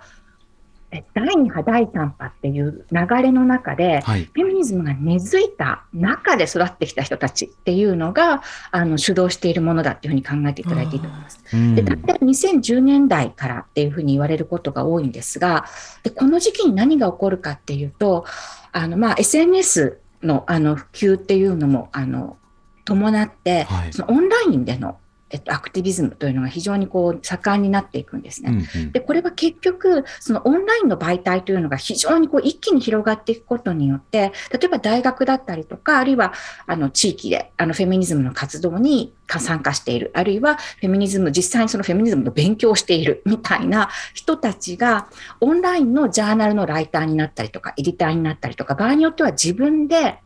[1.14, 11.40] 第2波、第3波っていう流れの中で、はい、フェミニズムが根付いた中で育ってきた人たちっていうのがあの主導しているものだっていうふうに考えていただいていいと思います。
[11.74, 15.64] で大体2010年代からっていうふうに言われることが多いんですが、
[16.02, 18.24] でこの時期に何が起こるかっていうと、
[18.72, 22.36] あのまあ SNS のあの普及っていうのもあの
[22.84, 24.98] 伴って、はい、そのオンラインでの
[25.30, 28.50] えっと、アクティビズムというのが非常にこう盛んになっていくんですね。
[28.50, 36.34] うんうん、でこれは結局そのオンラインの媒体というのが非常にこう一気に広がっていくことによって例えば大学だったりとかあるいは
[36.66, 45.08] あの地域であのフェミニズムの活動に参加しているあるいはフェミニズム実際にそのフェミニズムの勉強をしているみたいな人たちが
[45.40, 50.18] オンラインのジャーナルのライターになったりとかエディターになったりとか場合によっては自分で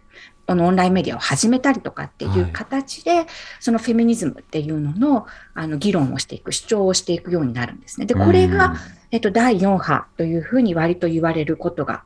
[0.48, 3.26] このオンラインメディアを始めたりとかっていう形で、はい、
[3.60, 8.06] そのフェミニズムっていうののあの議論をしていく、主張をしていくようになるんですね。
[8.06, 8.76] で、これが、
[9.10, 12.02] えっと、第4波というふうに割と言われることが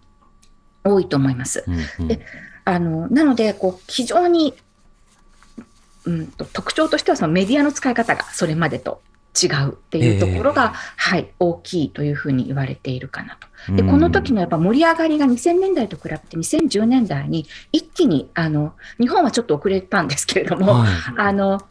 [0.83, 1.62] 多いと思います。
[1.68, 2.26] うんうん、で
[2.64, 4.55] あのなのでこう、非常に、
[6.05, 9.02] うんと、特徴としてはそのメディアの使い方がそれまでと
[9.40, 13.49] 違うっていうところが、えー、はい、大きいというふうに言われているかなと。
[13.73, 21.62] でこの時のやっぱ盛り上がりが2000年代と比べて2010年代に一気にあの日本はちょっと遅れたんですけれども、はい、あの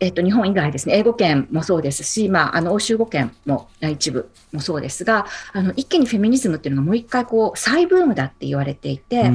[0.00, 9.30] えっと、日本以外ですね、英語圏もそうですし、まあ、あの欧州語圏も一部もそうですが、あの一気にフェミニズムっていうのがもう一回こう再ブームだって言われていて、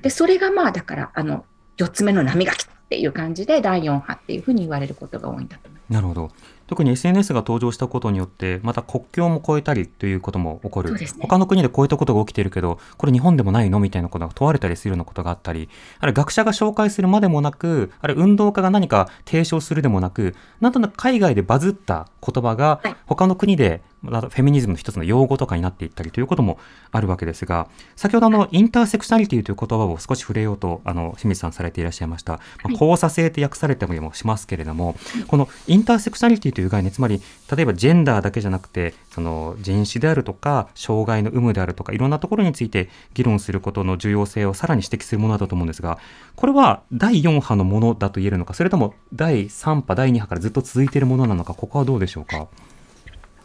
[0.00, 1.44] でそれがまあだからあの
[1.76, 5.92] 4つ目の波が来たっていう感じで第4波っていうふうに言われることが多いんだと思います。
[5.92, 6.30] なるほど
[6.68, 10.94] 特に SNS が登場したことによって、また国境も越えたりということも起こる。
[10.94, 26.58] ね、他の国でこういったことが起きているけど、これ日本でもないのみたいなことが問われたりするようなことがあったり、あれ学者が紹介するまでもなく、あれ運動家が何か提唱するでもなく、なんとなく海外でバズった言葉が他の国でフェミニズムの一つの用語とかになっていったりということも
[26.92, 32.34] あるわけですが、先ほどあの、インターセクショナリティという言葉を少し触れようと、あの、清水さんされていらっしゃいました。
[32.62, 34.94] まあ、交差性って訳されてもしますけれども、
[35.26, 37.20] このインターセクショナリティという概念、つまり、
[37.54, 45.98] 例えばジェンダーだけじゃなくて、その人種であるとか、障害の有無であるとか、いろんなところについて議論することの重要性をさらに指摘するものだと思うんですが、
[46.36, 52.46] これは第4波のものだと言えるのか、それとも第3波、第2波からずっと続いているものなのか、ここはどうでしょうか？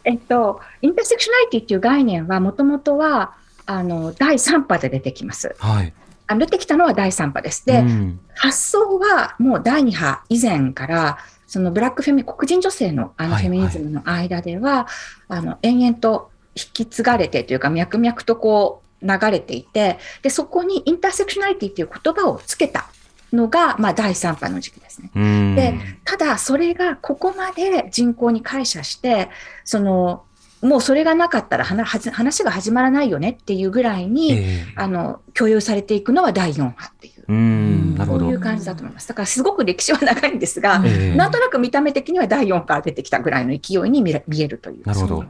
[0.04, 3.34] えっと、インターセクショナリティっていう概念はもともとは
[3.66, 5.54] あの第3波で出てきます。
[5.58, 5.92] はい、
[6.26, 7.66] あ出てきたのは第3波です。
[7.66, 22.88] で、うん、発想はもう第2波以前からそのブラックフェミ黒人女性のあのフェミニズムの間では、はいはい、あの延々と引き継がれてというか脈々とこう流れていてでそこにインターセクショナリティっていう言葉をつけた
[23.34, 25.10] のが、まあ、第3波の時期ですね。
[25.14, 29.30] うんでただ、それがここまで人口に感謝して、
[29.64, 30.24] その
[30.64, 39.08] もうそれがなかったら話が始まらないよねっていうぐらいに、ええあの共有されていくのは第4波っていう、うんういう感じだと思います。
[39.08, 44.86] だからすごく歴史は長いんですが、ええなんとなく見た目的には第4波から出てきたぐらいの勢いに見えるという。
[44.86, 45.24] なるほど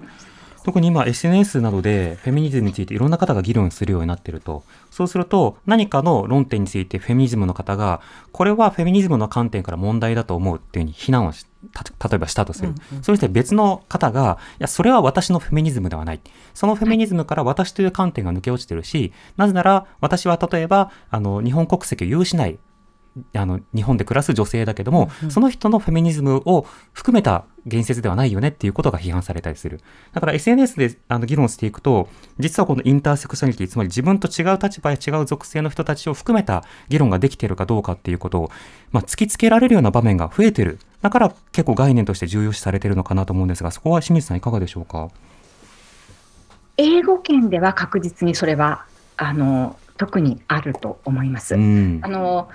[0.64, 4.64] 特に今 SNS などでフェミニズムについていろんな方が議論するようになっていると。
[4.90, 8.00] そうすると何かの論点についてフェミニズムの方が
[8.32, 16.20] これはフェミニズムの観点から問題だと思うっていうふうに非難をした例えばしたとする、それして別の方がいやそれは私のフェミニズムではない。
[16.54, 22.58] そのフェミニズムから私という観点が抜け落ちてるしなぜなら私は例えばあの日本国籍を有しない
[23.34, 29.80] あの日本で暮らす女性だけども、その人のフェミニズムを含めた言説ではないよねっていうことが批判されたりする。
[30.12, 38.50] だから SNS であの議論していくと、実はこのインターセクショナリティ、つまり自分と違う立場や違う属性の人たちを含めた議論ができているかどうかっていうことを、
[38.90, 40.78] まあ、突きつけられるような場面が増えてる。
[41.00, 45.10] だから結構概念として重要視されているのかなと思うんですが、そこは清水さんいかがでしょうか？
[46.76, 51.54] 英語圏では確実にそれはあの特にあると思います。
[51.54, 52.08] うんあ。
[52.08, 52.48] の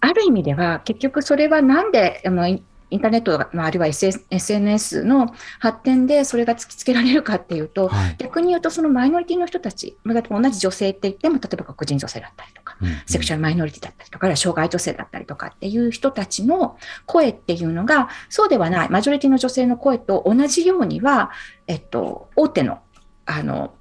[0.00, 2.48] ある意味では結局それはなんであの
[2.90, 21.30] インターネットのあるいは SNS の発展でそれが突きつけられるかっていうと、はい逆に言うとそのマイノリティの人たち、同じ女性って言っても例えば黒人女性だったりとか、うんセクシャルマイノリティだったりとか、障害女性だったりとかっていう人たちの声っていうのが、そうではない、マジョリティの女性の声と同じようには、
[21.66, 22.80] えっと、大手の
[23.26, 23.74] あの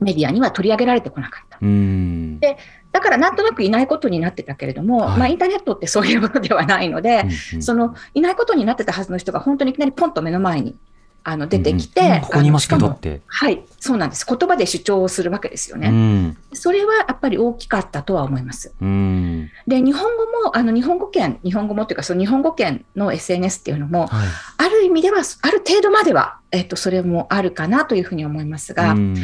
[0.00, 1.58] メディアには取り上げられてこなかった。
[1.60, 2.38] うん。
[2.40, 2.58] で
[2.94, 10.76] だからなんとなくいないことになってたけれども、はいまあ、インターネットってそういうものではないので、うんうんそのいないことになってたはずの人が本当にいきなりポンと目の前に
[11.24, 13.20] あの出てきて、うんうんここにいますけどって。
[13.26, 14.24] はい、そうなんです。
[14.28, 15.88] 言葉で主張をするわけですようね。
[15.88, 16.36] ん。
[16.52, 18.72] それはやっぱり大きかったとは思います。
[18.80, 19.50] うん。
[19.66, 24.28] で、日本語も、あの、日本語圏、日本語もっていうか、その日本語圏の SNS っていうのも、はい。
[24.58, 29.16] ある意味では、ある程度までは、えっと、それもあるかなというふうに思いますが、ううん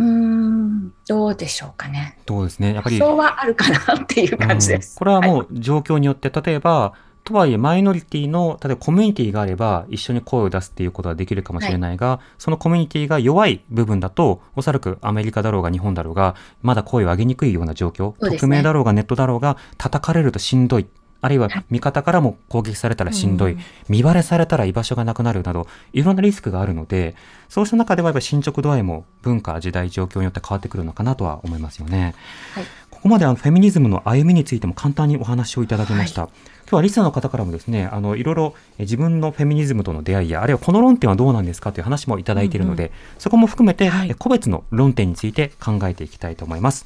[0.00, 2.18] ーん、どうでしょうかね。
[2.28, 2.74] そうですね。
[2.74, 2.98] やっぱり。
[2.98, 4.92] そうはあるかなっていう感じです。
[4.92, 6.92] うんこれはもう状況によって、例えば、
[7.26, 20.86] とはいえマイノリティの、例えばコミュニティがあれば一緒に声を出すっていうことはできるかもしれないが、そのコミュニティが弱い部分だと、おそらくアメリカだろうが日本だろうが、まだ声を上げにくいような状況、ね匿名だろうがネットだろうが、叩かれるとしんどい。
[21.20, 23.56] あるいははい味方からも攻撃されたらしんどい、
[23.88, 27.14] 見バレされたら居場所がなくなるなど、いろんなリスクがあるので、
[27.48, 32.14] そうした中ではやっぱり進捗度合いも文化、時代、状況によって変わってくるのかなとは思いますよね。
[32.54, 32.64] はい
[32.96, 36.30] ここまであのフェミニズムの歩みについても簡単にお話をいただきました。
[36.66, 44.10] 今日はリスナーの方からもですね、あのいろいろえ自分のフェミニズムとの出会いや、あるいはこの論点はどうなんですかという話もいただいているので、そこも含めて、はい。
[44.10, 46.84] え個別の論点について考えていきたいと思います。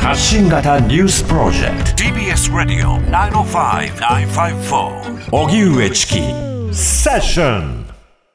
[0.00, 6.14] 発信型ニュースプロジェク TBS Radio 905-954ト荻上チキ。
[6.74, 7.86] セッション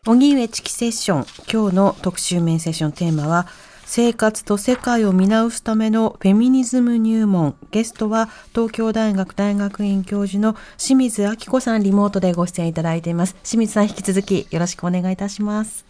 [0.06, 1.26] 荻上チキセッション。
[1.52, 3.48] 今日の特集メインセッションテーマは
[3.86, 15.86] 生活と世界を見直すためのフェミニズム入門ゲストは東京大学大学院教授の清水明子さんリモートでご出演いただいています清水さん引き続きよろしくお願いいたします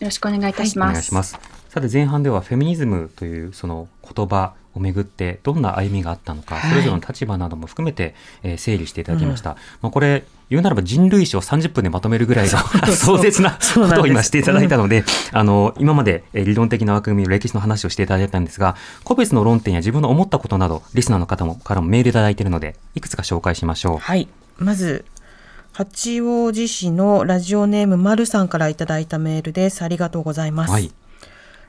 [0.00, 0.92] よろしくお願いいたしおます。
[0.94, 1.38] 願いします。
[1.68, 6.70] さて前半ではフェミニズムというその言葉をめぐってどんな歩みがあったのか、はい。
[6.70, 9.56] それぞれの立場なども含めて、えー整理していただきました。
[9.80, 12.58] まあこれ言うならば人類史を30分でまとめるぐらいの
[12.94, 13.96] 壮絶な そうなんです。
[13.96, 23.98] ことを今していただいたので、あの今までえー理論的な枠組み、歴史の話をしていただいたんですが、個別の論点や自分の思ったことなどリスナーの方もからもメールいただいているので、いくつか紹介しましょう。
[23.98, 24.28] はい。
[24.58, 25.04] まず
[25.72, 29.82] 八王子市のラジオネームまるさんからいただいたメールです。
[29.82, 30.92] ありがとうございます、はい。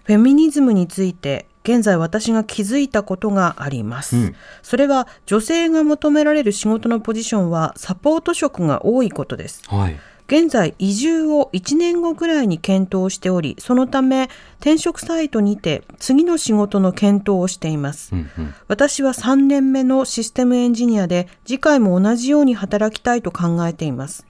[0.03, 4.35] フェミニズムについて現在私が気づいたことがあります、うん。
[4.63, 9.63] それは女性が求められる仕事のポジションはサポート職が多いことです。
[9.67, 9.99] はい。
[10.27, 14.29] 現在移住を1年後ぐらいに検討しておりそのため
[14.61, 18.15] 転職サイトにて次の仕事の検討をしています。
[18.15, 18.53] うんうん。
[18.67, 24.25] 私は3年目のシステムエンジニアで次回も同じように働きたいと考えています。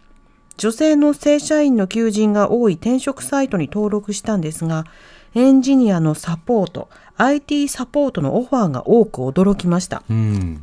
[0.57, 4.85] 女性の正社員の求人が多い転職サイトに登録したんですが
[5.33, 10.61] エンジニアのサポート IT サポートのオファーが多く驚きましたうん。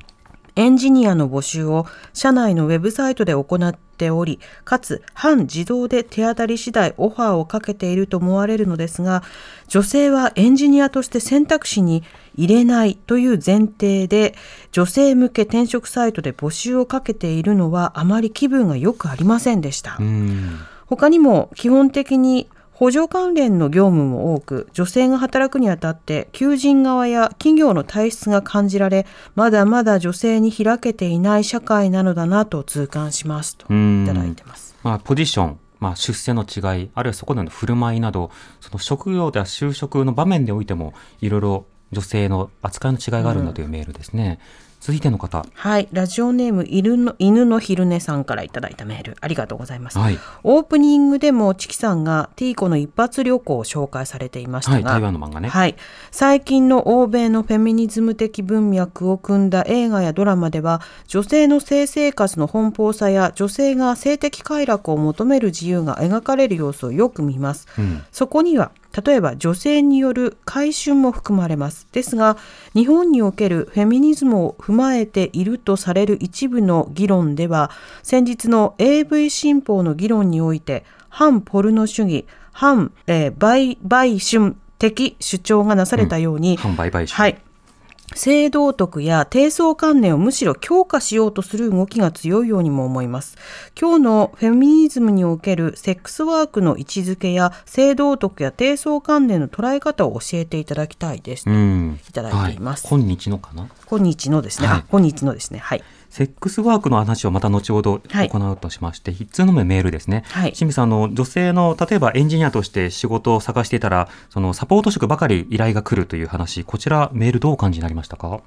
[0.59, 9.23] エンジニアの募集を社内のウェブサイトで行っており、かつ半自動で手当たり次第オファーをかけていると思われるのですが、
[9.69, 12.03] 女性はエンジニアとして選択肢に
[12.35, 14.35] 入れないという前提で、
[14.73, 19.97] 女性向け転職サイトで募集をかけているのはあまり気分が良くありませんでした。
[20.01, 20.59] うん。
[20.87, 22.49] 他にも基本的に
[22.79, 29.05] 補助関連の業務も多く、女性が働くにあたって、求人側や企業の体質が感じられ、
[29.35, 34.77] まだまだ女性に開けていない社会なのだなと痛感しますとうんいただいてます。
[34.85, 44.39] まあ、ポジション、まあ、出世の違い、あるいはそこでの振る舞いなど、その職業や就職の場面でおいても、いろいろ女性の扱いの違いがあるんだというメールですね。
[44.89, 45.45] 続いての方。
[45.53, 49.99] はい、ラジオネーム犬の犬の昼寝さんからいただいたメールありがとうございます。
[49.99, 50.19] はい。
[50.45, 55.51] オープニングでもチキさんがティーコの一発旅行を紹介されていましたはい、が、台湾の漫画ね。
[55.51, 55.77] はい、
[56.11, 67.69] 最近の欧米のフェミニズム的文脈を組んだ映画やドラマでは女性の性生活の奔放さや女性が性的快楽を求める自由が描かれる様子をよく見ます。
[67.79, 68.03] うん。
[68.11, 68.73] そこには
[69.05, 71.87] 例えば女性による改春も含まれます。
[71.93, 72.37] ですが
[72.75, 77.71] 日本におけるフェミニズムを踏まえているとされる一部の議論では
[78.03, 87.13] 先日の AV 新法の議論において反ポルノ主義反、えー、売買春的主張がなされたように、反売買主。
[87.15, 87.41] はい。
[88.15, 93.37] 性道徳や低層観念をむしろ強化しようとする動きが強いようにも思います。
[93.81, 101.49] 今日のフェミニズムにおけるセックスワークの位置づけや性道徳や低層観念の捉え方を教えていただきたいです。
[101.49, 102.01] うん。
[102.09, 103.69] いただいていますはい、今日のかな？
[103.87, 104.69] 今日のですね。
[104.69, 105.59] はいあ、今日のですね。
[105.59, 105.85] はい。
[106.11, 110.25] セックスワークの話をまた後ほどはい行うとしまして、一通のメールですね。
[110.29, 118.41] はい清水さん、あの、女性の、例えばエンジニアとして仕事を探していたら、そのサポート職ばかり依頼が来るという話、こちらメールどうお感じになりましたか？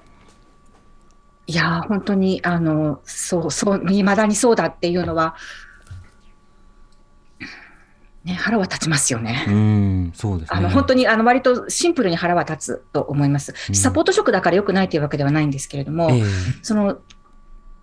[1.47, 5.36] いやー本当にあのそうそう未だにそうだっていうのは、
[8.24, 9.45] ね、腹は立ちますよね。
[9.47, 10.59] うん、そうですね。
[10.59, 13.53] あの本当にあの割とシンプルに腹は立つと思います。
[13.70, 16.24] うんサポート職だから良くないというわけではないんですけれども、ええ
[16.62, 16.99] その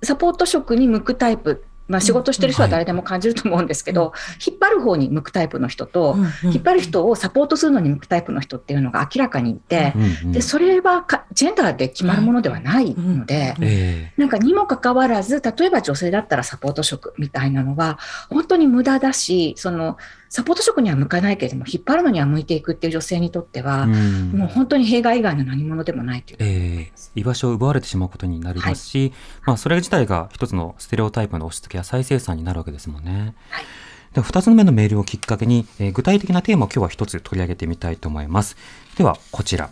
[0.03, 4.13] サポート職に向くタイプ、まあ、仕事してる人は誰でも感じると思うんですけど、
[4.47, 9.95] 引っ張る方に向くタイプの人と、引っ張る人をサポートするのに向くタイプの人っていうのが明らかにいて、
[10.27, 19.97] でそれはかジェンダーで決まるものではないので、なんかにもかかわらず、例えば女性だったらサポート職みたいなのは、本当に無駄だし、その
[20.29, 26.37] サポート職には向かないけれども、引っ張るのには向いていくっていう女性にとってえは、うんもう本当に弊害以外の何物でもないという。
[26.41, 29.13] ええ居場所を奪われてしまうことになりますし、
[29.45, 33.35] まあ、それ自体が一つのステレオタイプの押し付けや再生産になるわけですもんね。
[33.51, 33.65] はい
[34.13, 38.57] では2つ目のメールをきっかけに、えー具体的なテーマを今日は一つ取り上げてみたいと思います。
[38.97, 39.71] ではこちら。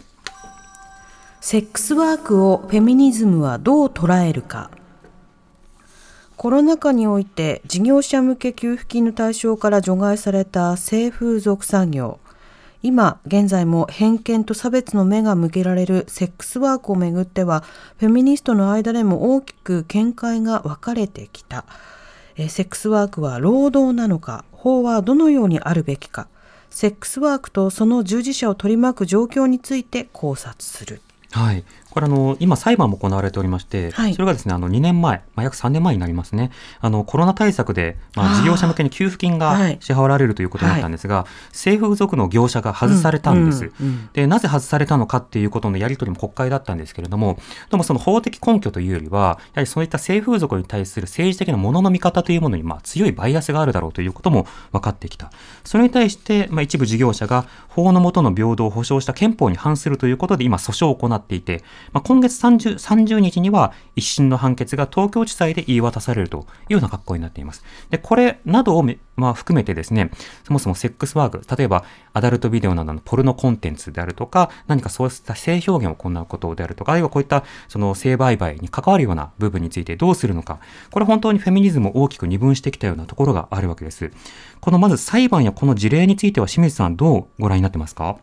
[1.41, 4.71] セックスワークをフェミニズムはどう捉えるか
[6.37, 12.18] コロナ禍において事業者向け給付金の対象から除外された性風俗産業。
[12.82, 17.64] 今現在も偏見と差別の目が向けられるセックスワークをめぐっては
[17.97, 21.64] フェミニストの間でも大きく見解が分かれてきた。
[22.37, 26.28] えセックスワークは労働なのか法はどのようにあるべきか。
[26.68, 31.01] セックスワークとその従事者を取り巻く状況について考察する。
[31.30, 31.64] はい。
[31.97, 36.51] これあの、今裁判も行われておりまして、はいそれがですね、あの、2年前、まあ、約3年前になりますね。
[36.82, 43.72] あの、コロナ対策で、まあ、事業者向けに給付金がはい支払われるということになったんですが、性風俗の業者が外されたんです。
[43.80, 47.38] うんうんで、なぜ外されたのかっていうことのやり取りも国会だったんですけれども、
[47.70, 55.30] でもその法的根拠というよりは、やはりそういった性風俗に対する政治的なものの見方というものに、まあ、強いバイアスがあるだろうということも分かってきた。
[55.64, 67.64] それに対して、まあ、一部事業者が法の下の平等を保障した憲法に反するということで今訴訟を行っていて、まあ、今月 30, 30日には一審の判決が東京地裁で言い渡されるというような格好になっています。
[67.91, 68.84] で、これなどを、
[69.16, 70.11] まあ、含めてですね、
[70.45, 80.59] そもそもセックスワーク、例えばアダルトビデオなどのポルノコンテンツであるとか、何かそうした性表現を行うことであるとか、あるいはこういったその性売買に関わるような部分についてどうするのか、
[80.91, 84.11] これ本当にフェミニズムを大きく二分してきたようなところがあるわけです。
[84.61, 88.18] このまず裁判やこの事例については清水さんどうご覧になってますか？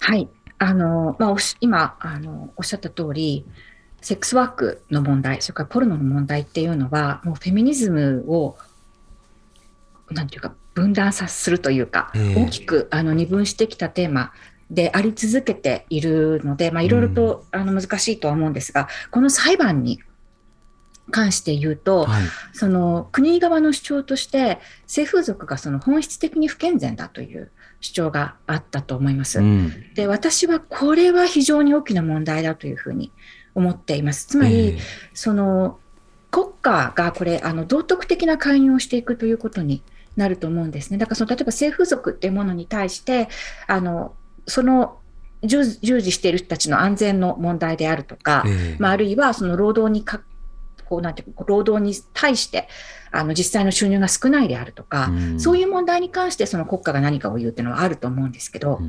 [0.00, 0.28] はい。
[0.58, 3.44] あの、まあ、おし今、あの、おっしゃった通り、
[4.00, 8.56] セックスワークの問題、それからポルノの問題っていうのは、もうフェミニズムを、
[10.10, 14.32] なんていうか、分断さするというか、ええ大きくあの二分してきたテーマ
[14.70, 20.00] であり続けているので、まあ、いろいろと、あの難しいとは思うんですが、この裁判に
[21.10, 22.22] 関して言うと、はい。
[22.52, 27.50] その国側の主張として、性風俗がその本質的に不健全だという
[27.80, 29.40] 主張があったと思います。
[29.40, 29.94] うん。
[29.94, 33.12] で私はこれは非常に大きな問題だというふうに
[33.54, 34.26] 思っています。
[34.26, 34.78] つまり、え
[35.14, 35.78] その
[36.30, 39.82] 国家がこれあの道徳的な介入をしていくということに
[40.16, 40.98] なると思うんですね。
[40.98, 43.28] だからその例えば性風俗っていうものに対して
[43.66, 44.14] あの
[44.46, 44.98] その
[45.42, 50.20] 従従事している人たちの安全の問題であるとか、えええまあ、あるいはその労働にか
[50.84, 52.68] こうなんていうか労働に対して
[53.10, 55.40] あの実際の収入が少ないであるとか、うん。
[55.40, 58.80] そういう問題に関してその国家が何かを言うっていうのはあると思うんですけど、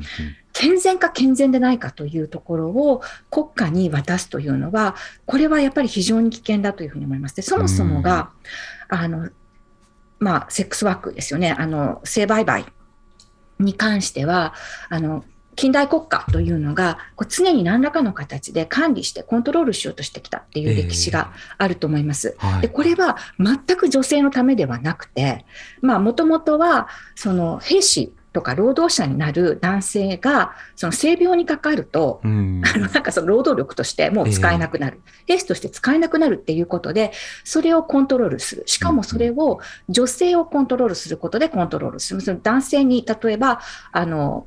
[0.52, 4.96] 健全か健全でないかというところを国家に渡すというのは、
[5.26, 7.36] これはやっぱり非常に危険だというふうに思います。
[7.36, 8.30] でそもそもが、
[8.88, 9.30] あの
[10.18, 12.66] まあ、セックスワークですよね、あの性売買
[13.58, 14.54] に関しては、
[14.88, 15.24] あの
[15.56, 22.36] 近代国家というのがこう常に何らかの形で管理してコントロールしようとしてきたっていう歴史があると思います。
[22.38, 22.62] はい。
[22.62, 25.44] でこれは全く女性のためではなくて、
[25.82, 32.62] もともとはその兵士とか労働者になる男性がその性病にかかると、うん。
[32.66, 37.12] あのなんかその労働力としてもう使えなくなる、兵士として使えなくなるっていうことで、
[37.44, 43.60] それをコントロールする、しかもそれを女性をコントロールすることでコントロールする、その男性に例えば
[43.92, 44.46] あの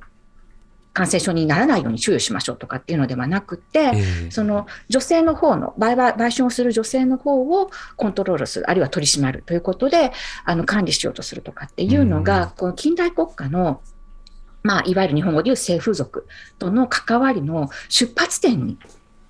[0.93, 3.91] 感染症にならないように注意しましょうとかっていうのではなくて、え
[4.27, 4.31] え。
[4.31, 10.11] その女性の方の売買、売春をする女性の方をコントロールする、あるいは取り締まるということで、
[10.45, 12.23] あの管理しようとするとかっていうのうん。
[12.23, 13.81] が、この近代国家の、
[14.61, 16.27] まあ、いわゆる日本語でいう性風俗
[16.59, 18.77] との関わりの出発点に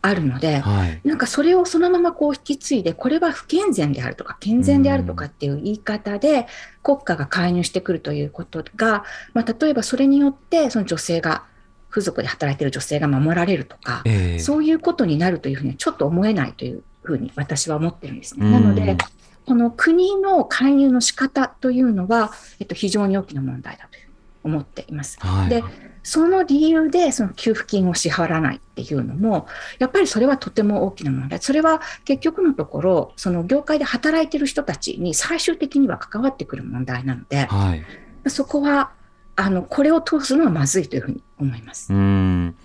[0.01, 1.01] あるので、はい。
[1.05, 6.45] なんかそれをそのままこう引き継いで、これは不健全であるとか、健全であるとかっていう言い方で、
[6.84, 11.45] 国家が介入してくるということが、まあ、例えばそれによって、その女性が、
[11.93, 18.47] 風俗で働いている女性が守られるとか、ええそういうことになるというふうにはちょっと思えないというふうに私は思ってるんですね。
[18.47, 18.97] うんなので、
[19.45, 23.99] この国の介入の仕方というのは、えっと、非常に大きな問題だと
[24.43, 25.19] 思っています。
[25.19, 25.63] はいで
[26.05, 29.47] その理由でその給付金を支払わないっていうのも、
[29.79, 31.39] やっぱりそれはとても大きな問題。
[31.39, 37.85] それは結局のところ、その業界で働いている人たちに最終的には関わってくる問題なので、はい
[38.29, 38.91] そこは、
[39.36, 41.93] あの、これを通すのはまずいというふうに思います。
[41.93, 42.55] うん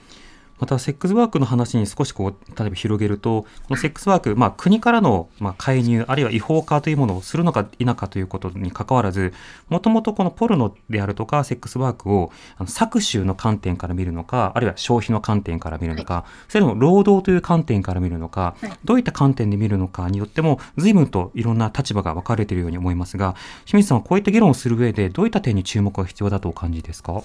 [0.60, 9.32] またセックスワークの話に少しこう例えば広げるとこのセックスワーク、まあ、国からのまあ介入あるいは違法化というものをするのか否かということに関わらず
[9.68, 18.72] もともとこのポルノであるとかセックスワークをあの搾取の観点から見るのかあるいは消費の観点から見るのか、それとも労働という観点から見るのか、はい。
[18.84, 23.34] どういった観点で見るのかによっても随分といろんな立場が分かれているように思いますが
[23.64, 27.22] 清水さんはこういった議論をする上でどういった点に注目が必要だとお感じですか？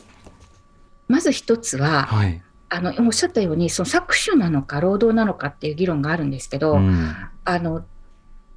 [1.08, 2.42] まず一つは、はい、
[2.74, 7.14] あのおっしゃったように、その搾取なのか労働なのかっていう議論があるんですけど、うん
[7.46, 7.86] あの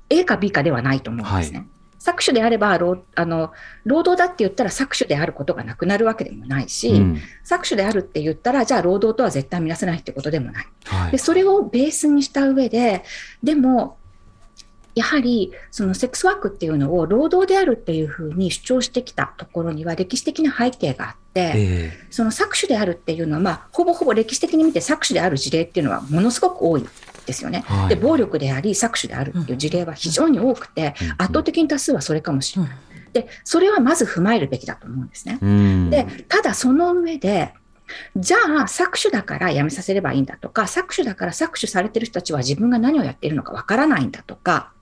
[0.09, 1.67] A か B かではないと思うんですね。
[1.99, 3.53] 搾取であれば労あの、
[3.85, 10.67] 労働だって言ったら搾取であることがなくなるわけでもないし、うん搾取であるって言ったら、じゃあ労働とは絶対見なせないってことでもない。
[10.85, 13.03] はいでそれをベースにした上で、
[13.43, 13.99] でも、
[14.95, 26.87] やはりそのセックスワークっていうのを労働であるっていうふうに主張してきたところには歴史的な背景があって、えその搾取であるっていうのは、まあ、ほぼほぼ歴史的に見て搾取である事例っていうのはものすごく多い
[27.26, 27.64] ですよね。
[27.66, 32.72] はいで暴力であり搾取であるっていう事例は非常に多くて、うん圧倒的に多数はそれかもしれない。
[33.12, 35.39] でそれはまず踏まえるべきだと思うんですね。
[35.43, 37.53] うんでただその上で
[38.16, 44.72] じゃあ搾取だからやめさせればいいんだとか搾取だから搾取されてる人たちは自分が何をやっているのかわからないんだとか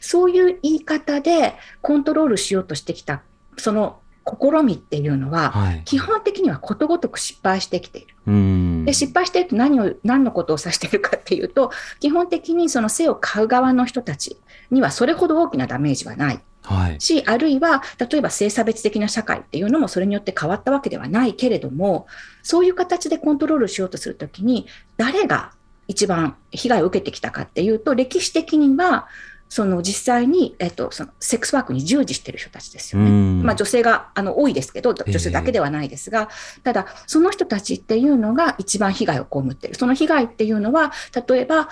[0.00, 3.22] そういう言い方でコントロールしようとしてきた
[3.56, 5.82] その試みっていうのは、はい。
[5.84, 8.14] 基本的にはことごとく失敗してきている。
[8.26, 8.84] うん。
[8.84, 11.70] で失敗していると何を何のことを指しているかっていうと
[12.00, 14.36] 基本的にその性を買う側の人たち
[14.70, 16.40] にはそれほど大きなダメージはない。
[16.62, 17.00] はい。
[17.00, 22.06] しあるいは例えば性差別的な社会っていうのもそれによって変わったわけではないけれども
[22.42, 24.66] そういう形でコントロールしようとするときに
[24.96, 25.52] 誰が
[25.86, 29.08] 一番被害を受けてきたかっていうと歴史的には
[29.48, 33.10] その実際に、えっと、そのセックスワークに従事している人たちですよね。
[33.10, 36.28] うんまあ、女性があの多いですけど、女性だけではないですが、
[36.62, 39.76] ただ、その人たちっていうのが一番被害を被っている。
[39.76, 40.92] その被害っていうのは、
[41.28, 41.68] 例えば、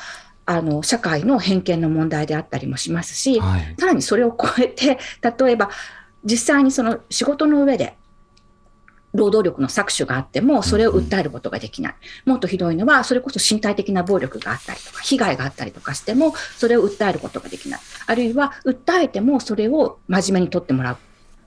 [0.48, 5.70] あの社会の偏見の問題であったりもしますし、はいさらにそれを超えて、例えば、
[6.24, 7.96] 実際にその仕事の上で、
[9.16, 11.94] 労働力の搾取があっても、それを訴えることができない。
[12.24, 17.80] もっとひどいのは、それこそ身体的な暴力があったりとか、被害があったりとかしても、それを訴えることができない。
[18.06, 20.96] あるいは、訴えてもそれを真面目に取ってもらう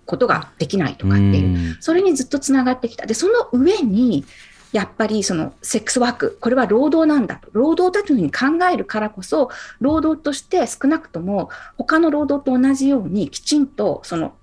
[0.06, 1.48] ことができないとかっていう。
[1.48, 3.06] うんそれにずっとつながってきた。
[3.06, 4.26] で、その上に、
[4.72, 7.50] やっぱりそのセックスワーク、これは労働なんだと。
[7.54, 9.50] 労働だというふうに考えるからこそ、
[9.80, 14.34] 労働として少なくとも他の労働と同じようにきちんとその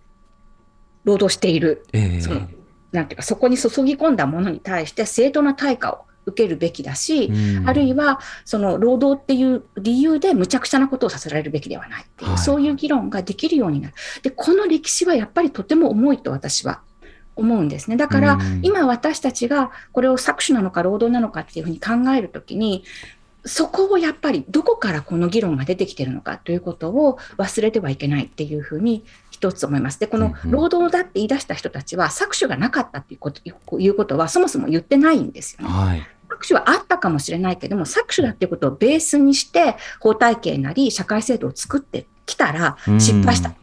[1.04, 2.48] 労働している、ええその
[2.96, 13.94] なんていうか、そこに注ぎ込んだものに対して正当な対価を受けるべきだし、うんあるいはその労働っていう理由でむちゃくちゃなことをさせられるべきではないっていう、はいそういう議論ができるようになる。
[14.22, 16.80] で、この歴史はやっぱりとても重いと私は
[17.34, 17.96] 思うんですね。
[17.96, 22.84] だからうん今私たちがこれを搾取なのか労働なのかっていうふうに考えるときに、
[23.44, 29.04] そこをやっぱりどこからこの議論が出てきてるのかということを忘れてはいけないっていうふうに
[29.50, 30.00] 一つ思います。
[30.00, 33.40] で、この労働だって言い出した人たちは搾取がなかったっていうこと
[33.78, 35.72] いうことはそもそも言ってないんですよね。
[35.72, 43.54] はい搾取はあったかもしれないけども、搾取だっていうことをベースにして、法体系なり社会制度を作ってきたら失敗した。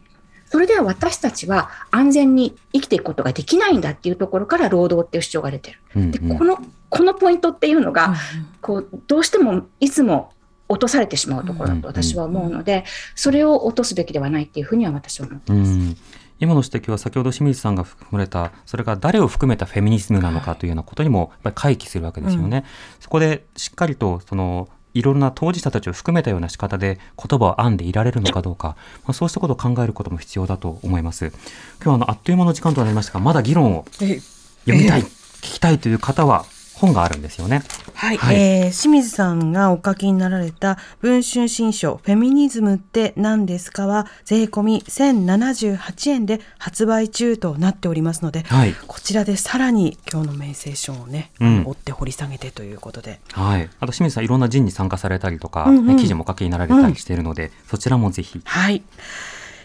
[0.46, 6.10] それでは私たちは安全に生きていくことができないんだっていうところから労働っていう主張が出てる。
[6.10, 6.58] でこの
[6.88, 8.14] このポイントっていうのが、
[8.60, 10.32] こうどうしてもいつも
[10.68, 12.84] 落とされてしまうところだと私は思うので、
[13.14, 15.96] それを落とすべきではないっていうふうには私は思ってます。
[16.40, 22.58] 今の指摘は先ほど清水さんが含まれたそれが誰を含めたフェミニズムなのかというようなことにもやっぱり回帰するわけですよね。
[22.58, 22.64] うん、
[23.00, 31.26] そこでしっかりとそのいろんな当事者たちを含めたような仕方で言葉を編んでいられるのかどうか、まあ、そうしたことを考えることも必要だと思います。
[31.26, 34.20] 今日はあのあっという間の時間となりましたが、まだ議論を読
[34.66, 35.08] みたい、聞
[35.40, 36.46] きたいという方は
[36.84, 37.62] 本があるんですよね。
[37.94, 53.20] はい、はい、えー、清水さんがお書きになられた文春新書フェミニズムって何ですかは税込み1078円で発売中となっておりますので、はい、こちらでさらに今日のメイセーションをね、うん、追って掘り下げてということで。
[53.32, 53.68] はい。
[53.80, 58.40] あと清水さんいろんな人に参加されたりとか、うんうん、記事もお書きになられたりしているので、うん、そちらもぜひ。
[58.44, 58.82] はい。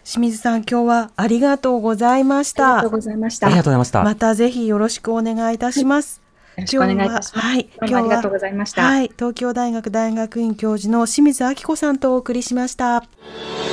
[0.04, 2.78] 清水さん今日はありがとうございました。
[2.80, 3.48] ありがとうございました。
[3.48, 4.04] ありがとうございました。
[4.04, 6.18] またぜひよろしくお願いいたします。
[6.18, 6.29] よ
[6.62, 7.40] ろしくお願いいたします。
[7.40, 8.84] はい、今日はありがとうございました。
[8.84, 13.04] はい、東京大学大学院教授の清水明子さんとお送りしました。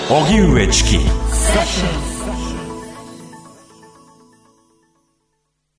[0.09, 2.16] 荻上チキ。